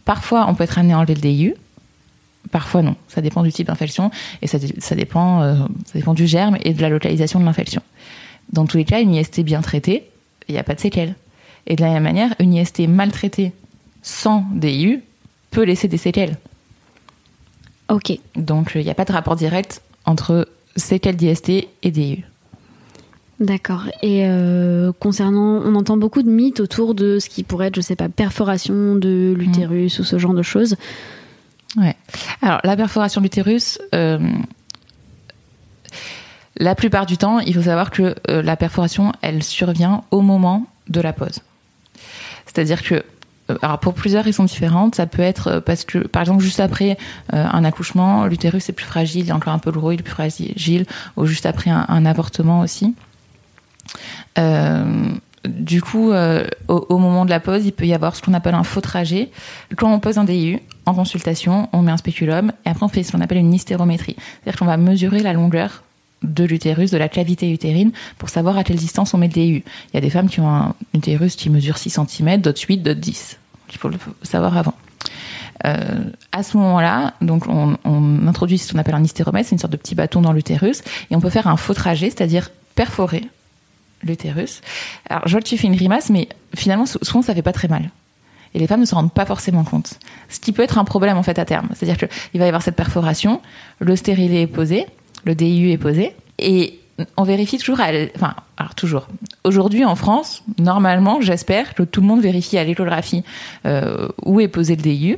Parfois, 0.05 0.45
on 0.47 0.55
peut 0.55 0.63
être 0.63 0.77
amené 0.77 0.93
à 0.93 0.99
enlever 0.99 1.15
le 1.15 1.21
DU. 1.21 1.55
Parfois 2.51 2.81
non, 2.81 2.95
ça 3.09 3.19
dépend 3.19 3.43
du 3.43 3.51
type 3.51 3.67
d'infection 3.67 4.09
et 4.41 4.47
ça, 4.47 4.57
ça 4.77 4.95
dépend, 4.95 5.41
euh, 5.41 5.55
ça 5.85 5.99
dépend 5.99 6.13
du 6.13 6.27
germe 6.27 6.57
et 6.63 6.73
de 6.73 6.81
la 6.81 6.87
localisation 6.87 7.41
de 7.41 7.45
l'infection. 7.45 7.81
Dans 8.53 8.65
tous 8.65 8.77
les 8.77 8.85
cas, 8.85 9.01
une 9.01 9.13
IST 9.13 9.41
bien 9.41 9.61
traitée, 9.61 10.09
il 10.47 10.53
n'y 10.53 10.59
a 10.59 10.63
pas 10.63 10.73
de 10.73 10.79
séquelles. 10.79 11.15
Et 11.65 11.75
de 11.75 11.81
la 11.81 11.91
même 11.91 12.03
manière, 12.03 12.33
une 12.39 12.53
IST 12.53 12.87
mal 12.87 13.11
traitée 13.11 13.51
sans 14.01 14.45
DIU 14.53 15.01
peut 15.51 15.63
laisser 15.63 15.89
des 15.89 15.97
séquelles. 15.97 16.37
Ok. 17.89 18.17
Donc 18.35 18.71
il 18.75 18.83
n'y 18.83 18.89
a 18.89 18.95
pas 18.95 19.05
de 19.05 19.11
rapport 19.11 19.35
direct 19.35 19.81
entre 20.05 20.47
séquelles 20.77 21.17
d'IST 21.17 21.49
et 21.83 21.91
DIU. 21.91 22.23
D'accord. 23.39 23.83
Et 24.01 24.25
euh, 24.25 24.91
concernant, 24.99 25.61
on 25.63 25.75
entend 25.75 25.95
beaucoup 25.95 26.23
de 26.23 26.29
mythes 26.29 26.59
autour 26.59 26.95
de 26.95 27.19
ce 27.19 27.29
qui 27.29 27.43
pourrait 27.43 27.67
être, 27.67 27.75
je 27.75 27.81
sais 27.81 27.95
pas, 27.95 28.09
perforation 28.09 28.95
de 28.95 29.33
l'utérus 29.37 29.99
ou 29.99 30.03
ce 30.03 30.17
genre 30.17 30.33
de 30.33 30.41
choses. 30.41 30.75
Ouais. 31.75 31.95
Alors 32.41 32.59
la 32.63 32.75
perforation 32.75 33.21
de 33.21 33.25
l'utérus, 33.25 33.79
euh, 33.93 34.17
la 36.55 36.73
plupart 36.73 37.05
du 37.05 37.17
temps, 37.17 37.39
il 37.39 37.53
faut 37.53 37.61
savoir 37.61 37.91
que 37.91 38.15
euh, 38.29 38.41
la 38.41 38.55
perforation, 38.55 39.11
elle 39.21 39.43
survient 39.43 40.03
au 40.09 40.21
moment 40.21 40.65
de 40.89 41.01
la 41.01 41.13
pause. 41.13 41.39
C'est-à-dire 42.47 42.81
que 42.81 43.03
alors 43.61 43.79
pour 43.79 43.93
plusieurs 43.93 44.25
raisons 44.25 44.43
différentes, 44.43 44.95
ça 44.95 45.05
peut 45.05 45.21
être 45.21 45.59
parce 45.59 45.85
que, 45.85 45.99
par 45.99 46.21
exemple, 46.21 46.41
juste 46.41 46.59
après 46.59 46.97
euh, 47.33 47.45
un 47.49 47.63
accouchement, 47.63 48.25
l'utérus 48.25 48.67
est 48.67 48.73
plus 48.73 48.85
fragile, 48.85 49.25
il 49.25 49.29
est 49.29 49.33
encore 49.33 49.53
un 49.53 49.59
peu 49.59 49.71
lourd, 49.71 49.93
il 49.93 49.99
est 49.99 50.03
plus 50.03 50.11
fragile, 50.11 50.85
ou 51.15 51.25
juste 51.25 51.45
après 51.45 51.69
un, 51.69 51.85
un 51.87 52.05
avortement 52.05 52.61
aussi. 52.61 52.93
Euh, 54.37 55.11
du 55.47 55.81
coup, 55.81 56.11
euh, 56.11 56.47
au, 56.67 56.97
moment 56.97 57.25
de 57.25 57.29
la 57.29 57.39
pause, 57.39 57.65
il 57.65 57.71
peut 57.71 57.85
y 57.85 57.93
avoir 57.93 58.15
ce 58.15 58.21
qu'on 58.21 58.33
appelle 58.33 58.55
un 58.55 58.63
faux 58.63 58.81
trajet. 58.81 59.29
Quand 59.75 59.91
on 59.91 59.99
pose 59.99 60.17
un 60.17 60.23
DIU 60.23 60.59
en 60.85 60.93
consultation, 60.93 61.69
on 61.73 61.81
met 61.81 61.91
un 61.91 61.97
spéculum 61.97 62.51
et 62.65 62.69
après 62.69 62.83
on 62.83 62.89
fait 62.89 63.03
ce 63.03 63.11
qu'on 63.11 63.21
appelle 63.21 63.37
une 63.37 63.53
hystérométrie. 63.53 64.15
C'est-à-dire 64.17 64.59
qu'on 64.59 64.65
va 64.65 64.77
mesurer 64.77 65.19
la 65.19 65.33
longueur 65.33 65.83
de 66.23 66.43
l'utérus, 66.43 66.91
de 66.91 66.97
la 66.97 67.09
cavité 67.09 67.51
utérine, 67.51 67.91
pour 68.17 68.29
savoir 68.29 68.57
à 68.57 68.63
quelle 68.63 68.77
distance 68.77 69.13
on 69.13 69.17
met 69.17 69.27
le 69.27 69.33
DIU. 69.33 69.63
Il 69.91 69.93
y 69.93 69.97
a 69.97 70.01
des 70.01 70.09
femmes 70.09 70.27
qui 70.27 70.39
ont 70.39 70.49
un 70.49 70.75
utérus 70.93 71.35
qui 71.35 71.49
mesure 71.49 71.77
6 71.77 71.99
cm, 72.07 72.41
d'autres 72.41 72.61
8, 72.67 72.77
d'autres 72.77 72.99
10. 72.99 73.37
Il 73.71 73.77
faut 73.77 73.89
le 73.89 73.97
savoir 74.23 74.57
avant. 74.57 74.73
Euh, 75.65 76.03
à 76.31 76.43
ce 76.43 76.57
moment-là, 76.57 77.13
donc 77.21 77.47
on, 77.47 77.77
on 77.83 78.27
introduit 78.27 78.57
ce 78.57 78.71
qu'on 78.71 78.79
appelle 78.79 78.95
un 78.95 79.03
hystéromètre, 79.03 79.49
c'est 79.49 79.55
une 79.55 79.59
sorte 79.59 79.73
de 79.73 79.77
petit 79.77 79.95
bâton 79.95 80.21
dans 80.21 80.31
l'utérus, 80.31 80.81
et 81.09 81.15
on 81.15 81.21
peut 81.21 81.29
faire 81.29 81.47
un 81.47 81.57
faux 81.57 81.73
trajet, 81.73 82.09
c'est-à-dire 82.09 82.51
perforer 82.75 83.23
l'utérus. 84.03 84.61
Alors, 85.09 85.27
je 85.27 85.31
vois 85.33 85.41
tu 85.41 85.57
fais 85.57 85.67
une 85.67 85.75
grimace, 85.75 86.09
mais 86.09 86.27
finalement, 86.55 86.85
sou- 86.85 86.99
souvent, 87.01 87.21
ça 87.21 87.33
fait 87.33 87.41
pas 87.41 87.53
très 87.53 87.67
mal. 87.67 87.89
Et 88.53 88.59
les 88.59 88.67
femmes 88.67 88.79
ne 88.81 88.85
se 88.85 88.95
rendent 88.95 89.11
pas 89.13 89.25
forcément 89.25 89.63
compte. 89.63 89.99
Ce 90.29 90.39
qui 90.39 90.51
peut 90.51 90.63
être 90.63 90.77
un 90.77 90.85
problème, 90.85 91.17
en 91.17 91.23
fait, 91.23 91.37
à 91.39 91.45
terme. 91.45 91.67
C'est-à-dire 91.75 91.97
qu'il 91.97 92.39
va 92.39 92.45
y 92.45 92.47
avoir 92.47 92.61
cette 92.61 92.75
perforation, 92.75 93.41
le 93.79 93.95
stérilet 93.95 94.43
est 94.43 94.47
posé, 94.47 94.85
le 95.25 95.35
DIU 95.35 95.71
est 95.71 95.77
posé, 95.77 96.13
et 96.39 96.79
on 97.17 97.23
vérifie 97.23 97.57
toujours, 97.59 97.79
enfin, 98.15 98.33
alors 98.57 98.73
toujours. 98.73 99.07
Aujourd'hui, 99.43 99.85
en 99.85 99.95
France, 99.95 100.43
normalement, 100.57 101.21
j'espère 101.21 101.75
que 101.75 101.83
tout 101.83 102.01
le 102.01 102.07
monde 102.07 102.21
vérifie 102.21 102.57
à 102.57 102.63
l'échographie 102.63 103.23
euh, 103.65 104.07
où 104.25 104.39
est 104.39 104.47
posé 104.47 104.75
le 104.75 104.81
DIU. 104.81 105.17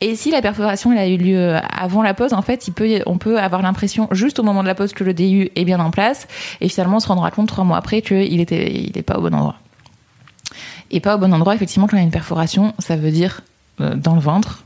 Et 0.00 0.14
si 0.14 0.30
la 0.30 0.40
perforation 0.40 0.92
elle 0.92 0.98
a 0.98 1.08
eu 1.08 1.16
lieu 1.16 1.56
avant 1.70 2.02
la 2.02 2.14
pause, 2.14 2.32
en 2.32 2.42
fait, 2.42 2.68
il 2.68 2.72
peut, 2.72 3.00
on 3.06 3.18
peut 3.18 3.38
avoir 3.38 3.62
l'impression 3.62 4.08
juste 4.12 4.38
au 4.38 4.42
moment 4.44 4.62
de 4.62 4.68
la 4.68 4.74
pause 4.74 4.92
que 4.92 5.02
le 5.02 5.12
DU 5.12 5.50
est 5.56 5.64
bien 5.64 5.80
en 5.80 5.90
place, 5.90 6.28
et 6.60 6.68
finalement 6.68 6.98
on 6.98 7.00
se 7.00 7.08
rendra 7.08 7.30
compte 7.30 7.48
trois 7.48 7.64
mois 7.64 7.78
après 7.78 8.02
qu'il 8.02 8.40
était, 8.40 8.72
il 8.72 8.96
est 8.96 9.02
pas 9.02 9.18
au 9.18 9.22
bon 9.22 9.34
endroit. 9.34 9.56
Et 10.90 11.00
pas 11.00 11.16
au 11.16 11.18
bon 11.18 11.32
endroit, 11.34 11.54
effectivement, 11.54 11.86
quand 11.86 11.96
il 11.96 12.00
y 12.00 12.02
a 12.02 12.04
une 12.04 12.12
perforation, 12.12 12.74
ça 12.78 12.96
veut 12.96 13.10
dire 13.10 13.42
euh, 13.80 13.94
dans 13.94 14.14
le 14.14 14.20
ventre, 14.20 14.64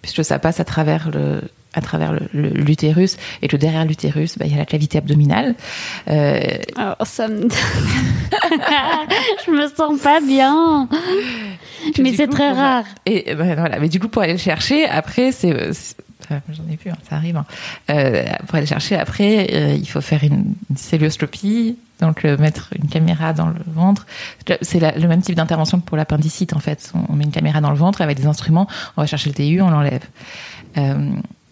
puisque 0.00 0.24
ça 0.24 0.38
passe 0.38 0.58
à 0.58 0.64
travers 0.64 1.10
le 1.10 1.42
à 1.74 1.80
travers 1.80 2.18
l'utérus 2.34 3.16
et 3.40 3.48
que 3.48 3.56
derrière 3.56 3.84
l'utérus, 3.84 4.36
bah, 4.36 4.44
il 4.46 4.52
y 4.52 4.54
a 4.54 4.58
la 4.58 4.66
cavité 4.66 4.98
abdominale. 4.98 5.54
Euh, 6.08 6.40
Alors 6.76 6.96
ça 7.04 7.28
me... 7.28 7.48
je 9.46 9.50
me 9.50 9.66
sens 9.68 9.98
pas 10.00 10.20
bien. 10.20 10.88
Mais 12.00 12.12
c'est 12.14 12.28
très 12.28 12.52
rare. 12.52 12.84
Et 13.06 13.30
euh, 13.30 13.34
ben, 13.34 13.54
voilà, 13.56 13.78
mais 13.80 13.88
du 13.88 14.00
coup 14.00 14.08
pour 14.08 14.22
aller 14.22 14.32
le 14.32 14.38
chercher, 14.38 14.86
après 14.86 15.32
c'est 15.32 15.70
J'en 16.30 16.72
ai 16.72 16.76
plus, 16.78 16.90
hein, 16.90 16.96
ça 17.10 17.16
arrive. 17.16 17.36
hein. 17.36 17.44
Euh, 17.90 18.24
pour 18.46 18.54
aller 18.54 18.62
le 18.64 18.68
chercher 18.68 18.96
après, 18.96 19.48
euh, 19.52 19.74
il 19.74 19.86
faut 19.86 20.00
faire 20.00 20.24
une, 20.24 20.54
une 20.70 20.76
célioscopie, 20.76 21.76
donc 22.00 22.24
euh, 22.24 22.38
mettre 22.38 22.70
une 22.80 22.88
caméra 22.88 23.34
dans 23.34 23.48
le 23.48 23.56
ventre. 23.66 24.06
C'est 24.62 24.80
le 24.98 25.08
même 25.08 25.20
type 25.20 25.34
d'intervention 25.34 25.78
que 25.80 25.84
pour 25.84 25.96
l'appendicite 25.98 26.54
en 26.54 26.58
fait. 26.60 26.90
On, 26.94 27.12
on 27.12 27.16
met 27.16 27.24
une 27.24 27.32
caméra 27.32 27.60
dans 27.60 27.70
le 27.70 27.76
ventre 27.76 28.00
avec 28.00 28.16
des 28.16 28.24
instruments, 28.26 28.66
on 28.96 29.02
va 29.02 29.06
chercher 29.06 29.28
le 29.30 29.34
TU, 29.34 29.60
on 29.60 29.68
l'enlève. 29.68 30.04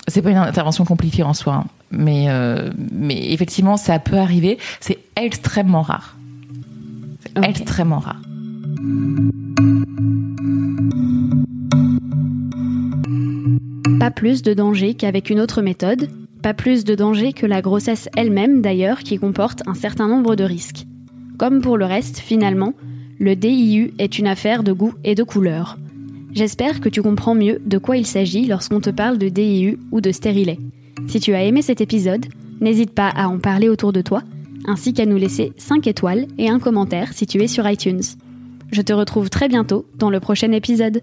C'est 0.08 0.22
pas 0.22 0.30
une 0.30 0.36
intervention 0.38 0.84
compliquée 0.86 1.24
en 1.24 1.34
soi, 1.34 1.54
hein. 1.56 1.64
mais, 1.90 2.28
mais 2.90 3.32
effectivement 3.32 3.76
ça 3.76 3.98
peut 3.98 4.18
arriver. 4.18 4.56
C'est 4.80 4.98
extrêmement 5.16 5.82
rare. 5.82 6.16
C'est 7.22 7.38
Ok. 7.38 7.48
extrêmement 7.48 7.98
rare. 7.98 8.20
Pas 14.00 14.10
plus 14.10 14.40
de 14.40 14.54
danger 14.54 14.94
qu'avec 14.94 15.28
une 15.28 15.40
autre 15.40 15.60
méthode, 15.60 16.08
pas 16.42 16.54
plus 16.54 16.84
de 16.84 16.94
danger 16.94 17.34
que 17.34 17.44
la 17.44 17.60
grossesse 17.60 18.08
elle-même 18.16 18.62
d'ailleurs 18.62 19.00
qui 19.00 19.18
comporte 19.18 19.60
un 19.66 19.74
certain 19.74 20.08
nombre 20.08 20.36
de 20.36 20.44
risques. 20.44 20.86
Comme 21.38 21.60
pour 21.60 21.76
le 21.76 21.84
reste, 21.84 22.18
finalement, 22.18 22.72
le 23.18 23.36
DIU 23.36 23.92
est 23.98 24.18
une 24.18 24.26
affaire 24.26 24.62
de 24.62 24.72
goût 24.72 24.94
et 25.04 25.14
de 25.14 25.22
couleur. 25.22 25.76
J'espère 26.32 26.80
que 26.80 26.88
tu 26.88 27.02
comprends 27.02 27.34
mieux 27.34 27.60
de 27.66 27.76
quoi 27.76 27.98
il 27.98 28.06
s'agit 28.06 28.46
lorsqu'on 28.46 28.80
te 28.80 28.88
parle 28.88 29.18
de 29.18 29.28
DIU 29.28 29.78
ou 29.92 30.00
de 30.00 30.12
stérilet. 30.12 30.58
Si 31.06 31.20
tu 31.20 31.34
as 31.34 31.44
aimé 31.44 31.60
cet 31.60 31.82
épisode, 31.82 32.24
n'hésite 32.62 32.94
pas 32.94 33.10
à 33.10 33.28
en 33.28 33.38
parler 33.38 33.68
autour 33.68 33.92
de 33.92 34.00
toi, 34.00 34.22
ainsi 34.64 34.94
qu'à 34.94 35.04
nous 35.04 35.18
laisser 35.18 35.52
5 35.58 35.86
étoiles 35.86 36.26
et 36.38 36.48
un 36.48 36.58
commentaire 36.58 37.12
si 37.12 37.26
tu 37.26 37.42
es 37.42 37.48
sur 37.48 37.68
iTunes. 37.68 38.00
Je 38.72 38.80
te 38.80 38.94
retrouve 38.94 39.28
très 39.28 39.48
bientôt 39.48 39.84
dans 39.98 40.08
le 40.08 40.20
prochain 40.20 40.52
épisode. 40.52 41.02